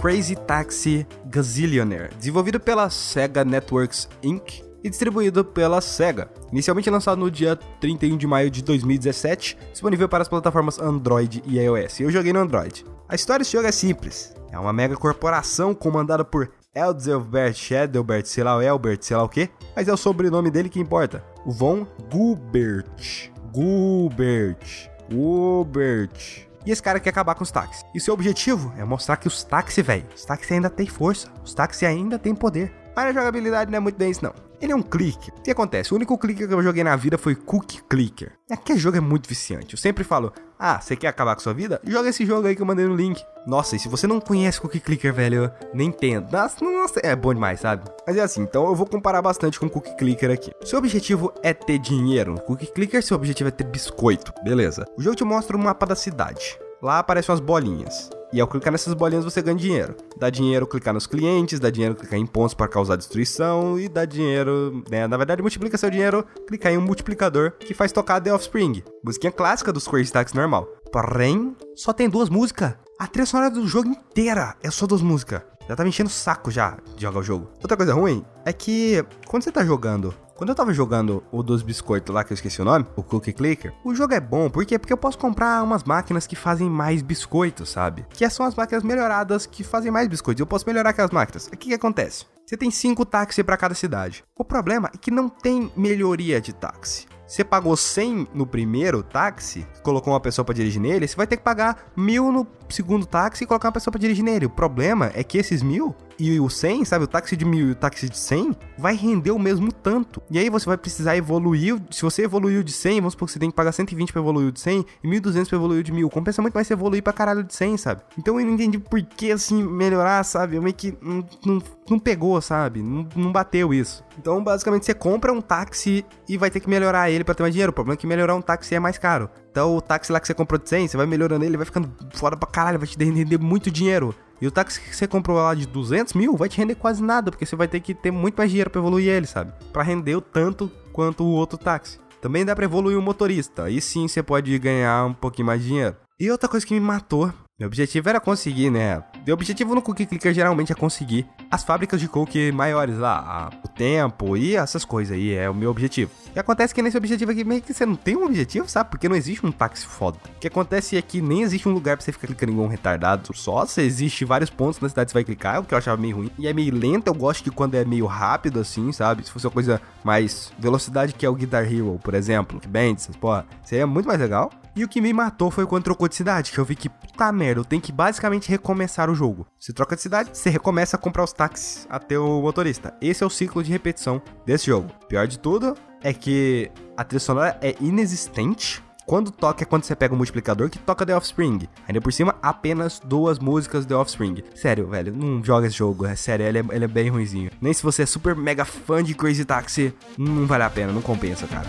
Crazy 0.00 0.34
Taxi 0.34 1.06
Gazillionaire, 1.26 2.12
desenvolvido 2.16 2.58
pela 2.58 2.90
Sega 2.90 3.44
Networks 3.44 4.08
Inc. 4.20 4.60
e 4.82 4.90
distribuído 4.90 5.44
pela 5.44 5.80
Sega. 5.80 6.28
Inicialmente 6.50 6.90
lançado 6.90 7.18
no 7.20 7.30
dia 7.30 7.54
31 7.80 8.16
de 8.16 8.26
maio 8.26 8.50
de 8.50 8.64
2017, 8.64 9.56
disponível 9.70 10.08
para 10.08 10.22
as 10.22 10.28
plataformas 10.28 10.80
Android 10.80 11.40
e 11.46 11.56
iOS. 11.60 12.00
Eu 12.00 12.10
joguei 12.10 12.32
no 12.32 12.40
Android. 12.40 12.84
A 13.08 13.14
história 13.14 13.44
desse 13.44 13.52
jogo 13.52 13.68
é 13.68 13.72
simples. 13.72 14.34
É 14.50 14.58
uma 14.58 14.72
mega 14.72 14.96
corporação 14.96 15.72
comandada 15.72 16.24
por 16.24 16.50
Elzelbert 16.74 17.54
Shadowbert, 17.54 18.24
sei 18.24 18.42
lá, 18.42 18.64
Elbert, 18.64 19.02
sei 19.02 19.14
lá 19.14 19.24
o 19.24 19.28
que, 19.28 19.50
mas 19.76 19.88
é 19.88 19.92
o 19.92 19.96
sobrenome 19.96 20.50
dele 20.50 20.70
que 20.70 20.80
importa. 20.80 21.22
O 21.44 21.52
Von 21.52 21.86
Gubert. 22.10 23.30
Gubert. 23.52 24.90
Gubert. 25.10 26.48
E 26.64 26.70
esse 26.70 26.82
cara 26.82 26.98
quer 26.98 27.10
acabar 27.10 27.34
com 27.34 27.42
os 27.42 27.50
táxis. 27.50 27.84
E 27.94 28.00
seu 28.00 28.14
objetivo 28.14 28.72
é 28.78 28.84
mostrar 28.84 29.18
que 29.18 29.28
os 29.28 29.44
táxis, 29.44 29.84
velho, 29.84 30.06
os 30.16 30.24
táxis 30.24 30.50
ainda 30.52 30.70
têm 30.70 30.86
força, 30.86 31.28
os 31.44 31.52
táxis 31.52 31.82
ainda 31.82 32.18
têm 32.18 32.34
poder. 32.34 32.72
Mas 32.94 33.06
a 33.06 33.12
jogabilidade 33.12 33.70
não 33.70 33.78
é 33.78 33.80
muito 33.80 33.96
bem 33.96 34.10
isso, 34.10 34.24
não. 34.24 34.34
Ele 34.60 34.70
é 34.70 34.76
um 34.76 34.82
clicker. 34.82 35.34
O 35.36 35.42
que 35.42 35.50
acontece? 35.50 35.92
O 35.92 35.96
único 35.96 36.16
clicker 36.16 36.46
que 36.46 36.54
eu 36.54 36.62
joguei 36.62 36.84
na 36.84 36.94
vida 36.94 37.18
foi 37.18 37.34
Cookie 37.34 37.82
Clicker. 37.82 38.32
Aquele 38.48 38.78
jogo 38.78 38.96
é 38.96 39.00
muito 39.00 39.28
viciante. 39.28 39.74
Eu 39.74 39.78
sempre 39.78 40.04
falo: 40.04 40.32
Ah, 40.56 40.80
você 40.80 40.94
quer 40.94 41.08
acabar 41.08 41.34
com 41.34 41.40
sua 41.40 41.52
vida? 41.52 41.80
Joga 41.84 42.10
esse 42.10 42.24
jogo 42.24 42.46
aí 42.46 42.54
que 42.54 42.62
eu 42.62 42.66
mandei 42.66 42.86
no 42.86 42.94
link. 42.94 43.20
Nossa, 43.44 43.74
e 43.74 43.78
se 43.80 43.88
você 43.88 44.06
não 44.06 44.20
conhece 44.20 44.60
Cookie 44.60 44.78
Clicker, 44.78 45.12
velho, 45.12 45.50
nem 45.74 45.88
entendo. 45.88 46.30
Nossa, 46.30 46.64
nossa, 46.64 47.00
é 47.02 47.16
bom 47.16 47.34
demais, 47.34 47.58
sabe? 47.58 47.90
Mas 48.06 48.16
é 48.16 48.20
assim, 48.20 48.42
então 48.42 48.68
eu 48.68 48.74
vou 48.76 48.86
comparar 48.86 49.20
bastante 49.20 49.58
com 49.58 49.68
Cookie 49.68 49.96
Clicker 49.96 50.30
aqui. 50.30 50.52
Seu 50.64 50.78
objetivo 50.78 51.32
é 51.42 51.52
ter 51.52 51.78
dinheiro. 51.78 52.40
Cookie 52.42 52.66
Clicker, 52.66 53.02
seu 53.02 53.16
objetivo 53.16 53.48
é 53.48 53.50
ter 53.50 53.64
biscoito. 53.64 54.32
Beleza. 54.44 54.86
O 54.96 55.02
jogo 55.02 55.16
te 55.16 55.24
mostra 55.24 55.56
o 55.56 55.60
mapa 55.60 55.84
da 55.86 55.96
cidade. 55.96 56.56
Lá 56.82 56.98
aparecem 56.98 57.30
umas 57.30 57.38
bolinhas. 57.38 58.10
E 58.32 58.40
ao 58.40 58.48
clicar 58.48 58.72
nessas 58.72 58.92
bolinhas 58.92 59.24
você 59.24 59.40
ganha 59.40 59.56
dinheiro. 59.56 59.94
Dá 60.16 60.28
dinheiro 60.28 60.66
clicar 60.66 60.92
nos 60.92 61.06
clientes, 61.06 61.60
dá 61.60 61.70
dinheiro 61.70 61.94
clicar 61.94 62.18
em 62.18 62.26
pontos 62.26 62.54
para 62.54 62.66
causar 62.66 62.96
destruição 62.96 63.78
e 63.78 63.88
dá 63.88 64.04
dinheiro, 64.04 64.82
né? 64.90 65.06
Na 65.06 65.16
verdade, 65.16 65.42
multiplica 65.42 65.78
seu 65.78 65.88
dinheiro 65.88 66.26
clicar 66.48 66.72
em 66.72 66.78
um 66.78 66.80
multiplicador 66.80 67.52
que 67.52 67.72
faz 67.72 67.92
tocar 67.92 68.20
The 68.20 68.34
Offspring. 68.34 68.82
Musiquinha 69.04 69.30
clássica 69.30 69.72
dos 69.72 69.86
Crazy 69.86 70.10
Taxi 70.10 70.34
normal. 70.34 70.66
Porém, 70.90 71.54
só 71.76 71.92
tem 71.92 72.08
duas 72.08 72.28
músicas. 72.28 72.74
A 72.98 73.06
trilha 73.06 73.26
sonora 73.26 73.48
do 73.48 73.64
jogo 73.68 73.88
inteira 73.88 74.56
é 74.60 74.68
só 74.68 74.84
duas 74.84 75.02
músicas. 75.02 75.42
Já 75.68 75.76
tá 75.76 75.84
me 75.84 75.90
enchendo 75.90 76.10
o 76.10 76.12
saco 76.12 76.50
já 76.50 76.78
de 76.96 77.02
jogar 77.02 77.20
o 77.20 77.22
jogo. 77.22 77.48
Outra 77.62 77.76
coisa 77.76 77.94
ruim 77.94 78.24
é 78.44 78.52
que 78.52 79.04
quando 79.28 79.44
você 79.44 79.52
tá 79.52 79.64
jogando 79.64 80.12
quando 80.42 80.48
eu 80.48 80.56
tava 80.56 80.74
jogando 80.74 81.22
o 81.30 81.40
dos 81.40 81.62
biscoitos 81.62 82.12
lá, 82.12 82.24
que 82.24 82.32
eu 82.32 82.34
esqueci 82.34 82.60
o 82.60 82.64
nome, 82.64 82.84
o 82.96 83.02
Cookie 83.04 83.32
Clicker, 83.32 83.72
o 83.84 83.94
jogo 83.94 84.12
é 84.12 84.18
bom, 84.18 84.50
por 84.50 84.66
quê? 84.66 84.76
Porque 84.76 84.92
eu 84.92 84.96
posso 84.96 85.16
comprar 85.16 85.62
umas 85.62 85.84
máquinas 85.84 86.26
que 86.26 86.34
fazem 86.34 86.68
mais 86.68 87.00
biscoitos, 87.00 87.68
sabe? 87.68 88.04
Que 88.10 88.28
são 88.28 88.44
as 88.44 88.56
máquinas 88.56 88.82
melhoradas 88.82 89.46
que 89.46 89.62
fazem 89.62 89.92
mais 89.92 90.08
biscoitos. 90.08 90.40
Eu 90.40 90.46
posso 90.48 90.66
melhorar 90.66 90.90
aquelas 90.90 91.12
máquinas. 91.12 91.46
O 91.46 91.50
que 91.50 91.68
que 91.68 91.74
acontece? 91.74 92.26
Você 92.44 92.56
tem 92.56 92.72
cinco 92.72 93.06
táxis 93.06 93.44
para 93.44 93.56
cada 93.56 93.72
cidade. 93.76 94.24
O 94.36 94.44
problema 94.44 94.90
é 94.92 94.98
que 94.98 95.12
não 95.12 95.28
tem 95.28 95.70
melhoria 95.76 96.40
de 96.40 96.52
táxi. 96.52 97.06
Você 97.32 97.42
pagou 97.42 97.74
100 97.74 98.28
no 98.34 98.46
primeiro 98.46 99.02
táxi, 99.02 99.66
colocou 99.82 100.12
uma 100.12 100.20
pessoa 100.20 100.44
para 100.44 100.54
dirigir 100.54 100.82
nele, 100.82 101.08
você 101.08 101.16
vai 101.16 101.26
ter 101.26 101.38
que 101.38 101.42
pagar 101.42 101.90
mil 101.96 102.30
no 102.30 102.46
segundo 102.68 103.06
táxi 103.06 103.44
e 103.44 103.46
colocar 103.46 103.68
uma 103.68 103.72
pessoa 103.72 103.90
para 103.90 104.00
dirigir 104.02 104.22
nele. 104.22 104.44
O 104.44 104.50
problema 104.50 105.10
é 105.14 105.24
que 105.24 105.38
esses 105.38 105.62
mil 105.62 105.96
e 106.18 106.38
o 106.38 106.50
100, 106.50 106.84
sabe, 106.84 107.04
o 107.06 107.08
táxi 107.08 107.34
de 107.34 107.46
mil 107.46 107.68
e 107.68 107.70
o 107.70 107.74
táxi 107.74 108.06
de 108.06 108.18
100, 108.18 108.54
vai 108.76 108.94
render 108.94 109.30
o 109.30 109.38
mesmo 109.38 109.71
tanto. 109.82 110.22
E 110.30 110.38
aí 110.38 110.48
você 110.48 110.66
vai 110.66 110.76
precisar 110.76 111.16
evoluir. 111.16 111.80
Se 111.90 112.02
você 112.02 112.22
evoluiu 112.22 112.62
de 112.62 112.72
100, 112.72 113.00
vamos 113.00 113.12
supor 113.12 113.26
que 113.26 113.32
você 113.32 113.38
tem 113.38 113.50
que 113.50 113.56
pagar 113.56 113.72
120 113.72 114.12
para 114.12 114.22
evoluir 114.22 114.52
de 114.52 114.60
100 114.60 114.86
e 115.02 115.08
1200 115.08 115.48
para 115.48 115.56
evoluir 115.56 115.82
de 115.82 115.92
1000. 115.92 116.08
Compensa 116.10 116.40
muito 116.40 116.54
mais 116.54 116.66
você 116.66 116.72
evoluir 116.72 117.02
pra 117.02 117.12
caralho 117.12 117.42
de 117.42 117.54
100, 117.54 117.76
sabe? 117.76 118.02
Então 118.18 118.38
eu 118.38 118.46
não 118.46 118.54
entendi 118.54 118.78
por 118.78 119.02
que 119.02 119.32
assim 119.32 119.62
melhorar, 119.62 120.22
sabe? 120.24 120.56
Eu 120.56 120.62
meio 120.62 120.74
que 120.74 120.96
não, 121.02 121.24
não, 121.44 121.62
não 121.90 121.98
pegou, 121.98 122.40
sabe? 122.40 122.82
Não, 122.82 123.06
não 123.16 123.32
bateu 123.32 123.74
isso. 123.74 124.04
Então 124.18 124.42
basicamente 124.42 124.86
você 124.86 124.94
compra 124.94 125.32
um 125.32 125.40
táxi 125.40 126.04
e 126.28 126.36
vai 126.36 126.50
ter 126.50 126.60
que 126.60 126.68
melhorar 126.68 127.10
ele 127.10 127.24
para 127.24 127.34
ter 127.34 127.42
mais 127.42 127.52
dinheiro. 127.52 127.70
O 127.70 127.74
problema 127.74 127.94
é 127.94 127.96
que 127.96 128.06
melhorar 128.06 128.34
um 128.34 128.42
táxi 128.42 128.74
é 128.74 128.80
mais 128.80 128.98
caro. 128.98 129.28
Então 129.50 129.76
o 129.76 129.80
táxi 129.80 130.12
lá 130.12 130.20
que 130.20 130.26
você 130.26 130.34
comprou 130.34 130.58
de 130.58 130.68
100, 130.68 130.88
você 130.88 130.96
vai 130.96 131.06
melhorando 131.06 131.44
ele, 131.44 131.56
vai 131.56 131.66
ficando 131.66 131.92
foda 132.14 132.36
pra 132.36 132.48
caralho, 132.48 132.78
vai 132.78 132.88
te 132.88 132.96
render 133.02 133.38
muito 133.38 133.70
dinheiro. 133.70 134.14
E 134.42 134.46
o 134.48 134.50
táxi 134.50 134.80
que 134.80 134.96
você 134.96 135.06
comprou 135.06 135.36
lá 135.36 135.54
de 135.54 135.68
200 135.68 136.14
mil 136.14 136.36
vai 136.36 136.48
te 136.48 136.58
render 136.58 136.74
quase 136.74 137.00
nada, 137.00 137.30
porque 137.30 137.46
você 137.46 137.54
vai 137.54 137.68
ter 137.68 137.78
que 137.78 137.94
ter 137.94 138.10
muito 138.10 138.34
mais 138.34 138.50
dinheiro 138.50 138.68
para 138.68 138.80
evoluir 138.80 139.08
ele, 139.08 139.24
sabe? 139.24 139.52
Para 139.72 139.84
render 139.84 140.16
o 140.16 140.20
tanto 140.20 140.68
quanto 140.92 141.22
o 141.22 141.30
outro 141.30 141.56
táxi. 141.56 142.00
Também 142.20 142.44
dá 142.44 142.52
para 142.52 142.64
evoluir 142.64 142.98
o 142.98 143.02
motorista, 143.02 143.62
aí 143.62 143.80
sim 143.80 144.08
você 144.08 144.20
pode 144.20 144.58
ganhar 144.58 145.06
um 145.06 145.14
pouquinho 145.14 145.46
mais 145.46 145.62
de 145.62 145.68
dinheiro. 145.68 145.96
E 146.18 146.28
outra 146.28 146.48
coisa 146.48 146.66
que 146.66 146.74
me 146.74 146.80
matou 146.80 147.32
meu 147.62 147.68
objetivo 147.68 148.08
era 148.08 148.18
conseguir, 148.18 148.70
né? 148.70 149.04
Meu 149.24 149.34
objetivo 149.34 149.72
no 149.72 149.80
Cookie 149.80 150.04
Clicker 150.04 150.34
geralmente 150.34 150.72
é 150.72 150.74
conseguir 150.74 151.28
as 151.52 151.62
fábricas 151.62 152.00
de 152.00 152.08
cookie 152.08 152.50
maiores 152.50 152.96
lá, 152.96 153.50
o 153.62 153.68
tempo 153.68 154.38
e 154.38 154.56
essas 154.56 154.86
coisas 154.86 155.14
aí, 155.14 155.34
é 155.34 155.50
o 155.50 155.54
meu 155.54 155.70
objetivo. 155.70 156.10
E 156.34 156.38
acontece 156.38 156.74
que 156.74 156.80
nesse 156.80 156.96
objetivo 156.96 157.30
aqui 157.30 157.44
meio 157.44 157.60
que 157.60 157.74
você 157.74 157.84
não 157.84 157.94
tem 157.94 158.16
um 158.16 158.24
objetivo, 158.24 158.66
sabe? 158.66 158.88
Porque 158.88 159.06
não 159.06 159.14
existe 159.14 159.44
um 159.44 159.52
táxi 159.52 159.84
foda. 159.84 160.16
O 160.34 160.40
que 160.40 160.46
acontece 160.46 160.96
é 160.96 161.02
que 161.02 161.20
nem 161.20 161.42
existe 161.42 161.68
um 161.68 161.72
lugar 161.72 161.98
pra 161.98 162.02
você 162.02 162.10
ficar 162.10 162.26
clicando 162.26 162.52
igual 162.52 162.66
um 162.66 162.70
retardado. 162.70 163.36
Só 163.36 163.66
se 163.66 163.82
existe 163.82 164.24
vários 164.24 164.48
pontos 164.48 164.80
na 164.80 164.88
cidade 164.88 165.08
que 165.08 165.12
você 165.12 165.18
vai 165.18 165.24
clicar, 165.24 165.60
o 165.60 165.64
que 165.64 165.74
eu 165.74 165.78
achava 165.78 166.00
meio 166.00 166.16
ruim. 166.16 166.30
E 166.38 166.48
é 166.48 166.54
meio 166.54 166.74
lento, 166.74 167.08
eu 167.08 167.14
gosto 167.14 167.44
que 167.44 167.50
quando 167.50 167.74
é 167.74 167.84
meio 167.84 168.06
rápido 168.06 168.58
assim, 168.58 168.90
sabe? 168.90 169.22
Se 169.22 169.30
fosse 169.30 169.46
uma 169.46 169.52
coisa 169.52 169.78
mais 170.02 170.50
velocidade 170.58 171.12
que 171.12 171.26
é 171.26 171.28
o 171.28 171.34
Guitar 171.34 171.70
Hero, 171.70 172.00
por 172.02 172.14
exemplo, 172.14 172.58
que 172.58 172.66
Bands, 172.66 173.10
porra, 173.20 173.44
seria 173.62 173.86
muito 173.86 174.06
mais 174.06 174.18
legal. 174.18 174.50
E 174.74 174.82
o 174.84 174.88
que 174.88 175.02
me 175.02 175.12
matou 175.12 175.50
foi 175.50 175.66
quando 175.66 175.84
trocou 175.84 176.08
de 176.08 176.14
cidade, 176.14 176.50
que 176.50 176.58
eu 176.58 176.64
vi 176.64 176.74
que, 176.74 176.88
puta 176.88 177.30
merda, 177.30 177.60
eu 177.60 177.64
tenho 177.64 177.82
que 177.82 177.92
basicamente 177.92 178.48
recomeçar 178.48 179.10
o 179.10 179.14
jogo. 179.14 179.46
Você 179.60 179.70
troca 179.70 179.94
de 179.94 180.00
cidade, 180.00 180.30
você 180.32 180.48
recomeça 180.48 180.96
a 180.96 180.98
comprar 180.98 181.22
os 181.22 181.32
táxis 181.42 181.86
até 181.90 182.16
o 182.18 182.40
motorista. 182.40 182.94
Esse 183.00 183.24
é 183.24 183.26
o 183.26 183.30
ciclo 183.30 183.64
de 183.64 183.72
repetição 183.72 184.22
desse 184.46 184.66
jogo. 184.66 184.88
Pior 185.08 185.26
de 185.26 185.38
tudo 185.38 185.74
é 186.02 186.12
que 186.12 186.70
a 186.96 187.02
trilha 187.02 187.20
sonora 187.20 187.58
é 187.60 187.74
inexistente. 187.80 188.82
Quando 189.04 189.32
toca 189.32 189.64
é 189.64 189.66
quando 189.66 189.82
você 189.82 189.96
pega 189.96 190.14
o 190.14 190.16
multiplicador 190.16 190.70
que 190.70 190.78
toca 190.78 191.04
The 191.04 191.16
Offspring. 191.16 191.68
Ainda 191.88 192.00
por 192.00 192.12
cima, 192.12 192.36
apenas 192.40 193.00
duas 193.04 193.40
músicas 193.40 193.84
The 193.84 193.96
Offspring. 193.96 194.44
Sério, 194.54 194.86
velho, 194.86 195.12
não 195.12 195.42
joga 195.42 195.66
esse 195.66 195.76
jogo. 195.76 196.06
É 196.06 196.14
sério, 196.14 196.46
ele 196.46 196.58
é, 196.58 196.64
ele 196.70 196.84
é 196.84 196.88
bem 196.88 197.08
ruimzinho. 197.08 197.50
Nem 197.60 197.72
se 197.72 197.82
você 197.82 198.02
é 198.02 198.06
super 198.06 198.36
mega 198.36 198.64
fã 198.64 199.02
de 199.02 199.12
Crazy 199.12 199.44
Taxi, 199.44 199.92
não 200.16 200.46
vale 200.46 200.62
a 200.62 200.70
pena, 200.70 200.92
não 200.92 201.02
compensa, 201.02 201.48
cara. 201.48 201.66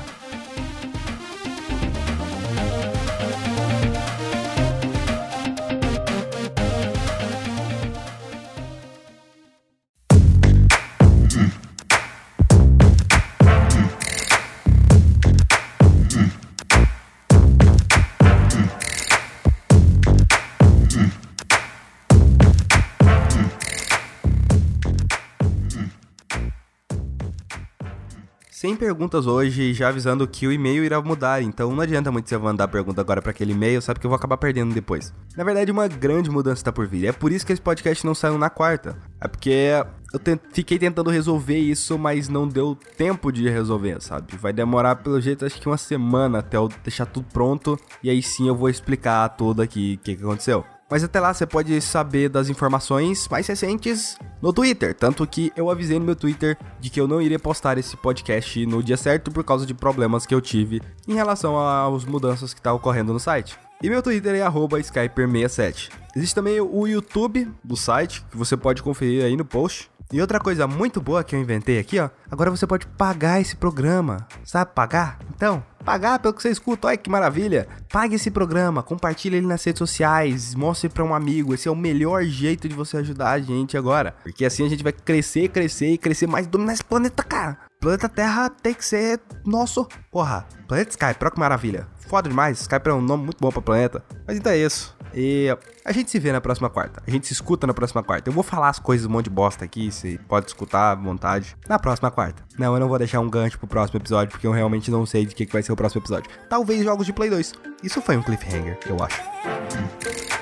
Perguntas 28.83 29.25
hoje, 29.25 29.73
já 29.73 29.87
avisando 29.87 30.27
que 30.27 30.45
o 30.45 30.51
e-mail 30.51 30.83
irá 30.83 31.01
mudar, 31.01 31.41
então 31.41 31.73
não 31.73 31.81
adianta 31.81 32.11
muito 32.11 32.27
você 32.27 32.37
mandar 32.37 32.67
pergunta 32.67 32.99
agora 32.99 33.21
para 33.21 33.31
aquele 33.31 33.53
e-mail, 33.53 33.81
sabe 33.81 33.97
que 33.97 34.05
eu 34.05 34.09
vou 34.09 34.17
acabar 34.17 34.35
perdendo 34.35 34.73
depois. 34.73 35.13
Na 35.37 35.43
verdade, 35.45 35.71
uma 35.71 35.87
grande 35.87 36.29
mudança 36.29 36.59
está 36.59 36.71
por 36.71 36.85
vir. 36.85 37.05
É 37.05 37.13
por 37.13 37.31
isso 37.31 37.45
que 37.45 37.53
esse 37.53 37.61
podcast 37.61 38.05
não 38.05 38.13
saiu 38.13 38.37
na 38.37 38.49
quarta. 38.49 38.97
É 39.21 39.27
porque 39.29 39.85
eu 40.11 40.19
tent... 40.19 40.41
fiquei 40.51 40.77
tentando 40.77 41.09
resolver 41.09 41.57
isso, 41.57 41.97
mas 41.97 42.27
não 42.27 42.45
deu 42.45 42.77
tempo 42.97 43.31
de 43.31 43.47
resolver, 43.47 44.01
sabe? 44.01 44.35
Vai 44.35 44.51
demorar, 44.51 44.97
pelo 44.97 45.21
jeito, 45.21 45.45
acho 45.45 45.61
que 45.61 45.67
uma 45.67 45.77
semana 45.77 46.39
até 46.39 46.57
eu 46.57 46.69
deixar 46.83 47.05
tudo 47.05 47.25
pronto. 47.31 47.79
E 48.03 48.09
aí 48.09 48.21
sim 48.21 48.49
eu 48.49 48.55
vou 48.55 48.69
explicar 48.69 49.29
tudo 49.29 49.61
aqui 49.61 49.97
o 49.97 50.03
que, 50.03 50.17
que 50.17 50.23
aconteceu. 50.23 50.65
Mas 50.89 51.03
até 51.03 51.19
lá 51.19 51.33
você 51.33 51.45
pode 51.45 51.79
saber 51.81 52.29
das 52.29 52.49
informações 52.49 53.27
mais 53.27 53.47
recentes 53.47 54.17
no 54.41 54.53
Twitter. 54.53 54.93
Tanto 54.93 55.25
que 55.25 55.51
eu 55.55 55.69
avisei 55.69 55.97
no 55.99 56.05
meu 56.05 56.15
Twitter 56.15 56.57
de 56.79 56.89
que 56.89 56.99
eu 56.99 57.07
não 57.07 57.21
iria 57.21 57.39
postar 57.39 57.77
esse 57.77 57.97
podcast 57.97 58.65
no 58.65 58.83
dia 58.83 58.97
certo 58.97 59.31
por 59.31 59.43
causa 59.43 59.65
de 59.65 59.73
problemas 59.73 60.25
que 60.25 60.35
eu 60.35 60.41
tive 60.41 60.81
em 61.07 61.13
relação 61.13 61.55
às 61.57 62.05
mudanças 62.05 62.53
que 62.53 62.59
estão 62.59 62.73
tá 62.73 62.75
ocorrendo 62.75 63.13
no 63.13 63.19
site. 63.19 63.57
E 63.81 63.89
meu 63.89 64.01
Twitter 64.01 64.35
é 64.35 64.49
Skyper67. 64.49 65.91
Existe 66.15 66.33
também 66.33 66.61
o 66.61 66.87
YouTube 66.87 67.51
do 67.61 67.75
site, 67.75 68.23
que 68.31 68.37
você 68.37 68.55
pode 68.55 68.81
conferir 68.81 69.25
aí 69.25 69.35
no 69.35 69.43
post. 69.43 69.91
E 70.11 70.21
outra 70.21 70.39
coisa 70.39 70.67
muito 70.67 71.01
boa 71.01 71.23
que 71.23 71.35
eu 71.35 71.39
inventei 71.39 71.79
aqui, 71.79 71.99
ó. 71.99 72.09
Agora 72.31 72.51
você 72.51 72.67
pode 72.67 72.85
pagar 72.85 73.41
esse 73.41 73.55
programa. 73.55 74.25
Sabe 74.45 74.71
pagar? 74.73 75.19
Então, 75.35 75.63
pagar 75.83 76.19
pelo 76.19 76.33
que 76.33 76.41
você 76.41 76.49
escuta. 76.49 76.87
Olha 76.87 76.97
que 76.97 77.09
maravilha. 77.09 77.67
Pague 77.91 78.15
esse 78.15 78.31
programa, 78.31 78.81
compartilhe 78.81 79.37
ele 79.37 79.47
nas 79.47 79.63
redes 79.63 79.79
sociais, 79.79 80.55
mostre 80.55 80.89
para 80.89 81.03
um 81.03 81.13
amigo. 81.13 81.53
Esse 81.53 81.67
é 81.67 81.71
o 81.71 81.75
melhor 81.75 82.23
jeito 82.23 82.67
de 82.67 82.75
você 82.75 82.97
ajudar 82.97 83.31
a 83.31 83.39
gente 83.39 83.77
agora. 83.77 84.15
Porque 84.23 84.45
assim 84.45 84.65
a 84.65 84.69
gente 84.69 84.83
vai 84.83 84.93
crescer, 84.93 85.49
crescer 85.49 85.91
e 85.91 85.97
crescer 85.97 86.27
mais 86.27 86.47
dominar 86.47 86.73
esse 86.73 86.83
planeta, 86.83 87.23
cara. 87.23 87.57
Planeta 87.79 88.07
Terra 88.07 88.49
tem 88.49 88.73
que 88.73 88.85
ser 88.85 89.19
nosso. 89.45 89.87
Porra, 90.09 90.47
Planeta 90.67 90.91
Sky, 90.91 91.13
que 91.13 91.39
maravilha. 91.39 91.87
Foda 92.07 92.29
demais, 92.29 92.61
Skype 92.61 92.87
é 92.87 92.93
um 92.93 93.01
nome 93.01 93.25
muito 93.25 93.39
bom 93.39 93.51
pra 93.51 93.61
planeta. 93.61 94.03
Mas 94.25 94.37
então 94.37 94.51
é 94.51 94.57
isso. 94.57 94.95
E 95.13 95.55
a 95.85 95.91
gente 95.91 96.09
se 96.09 96.19
vê 96.19 96.31
na 96.31 96.41
próxima 96.41 96.69
quarta. 96.69 97.01
A 97.05 97.11
gente 97.11 97.27
se 97.27 97.33
escuta 97.33 97.67
na 97.67 97.73
próxima 97.73 98.03
quarta. 98.03 98.29
Eu 98.29 98.33
vou 98.33 98.43
falar 98.43 98.69
as 98.69 98.79
coisas 98.79 99.05
um 99.05 99.09
monte 99.09 99.25
de 99.25 99.29
bosta 99.29 99.63
aqui, 99.65 99.91
você 99.91 100.19
pode 100.27 100.47
escutar 100.47 100.91
à 100.91 100.95
vontade. 100.95 101.55
Na 101.67 101.77
próxima 101.77 102.09
quarta. 102.09 102.43
Não, 102.57 102.73
eu 102.73 102.79
não 102.79 102.87
vou 102.87 102.97
deixar 102.97 103.19
um 103.19 103.29
gancho 103.29 103.57
pro 103.57 103.67
próximo 103.67 103.99
episódio, 103.99 104.31
porque 104.31 104.47
eu 104.47 104.51
realmente 104.51 104.89
não 104.89 105.05
sei 105.05 105.25
de 105.25 105.35
que, 105.35 105.45
que 105.45 105.53
vai 105.53 105.63
ser 105.63 105.71
o 105.71 105.75
próximo 105.75 106.01
episódio. 106.01 106.29
Talvez 106.49 106.83
jogos 106.83 107.05
de 107.05 107.13
Play 107.13 107.29
2. 107.29 107.53
Isso 107.83 108.01
foi 108.01 108.17
um 108.17 108.23
cliffhanger, 108.23 108.77
eu 108.87 108.97
acho. 109.03 110.32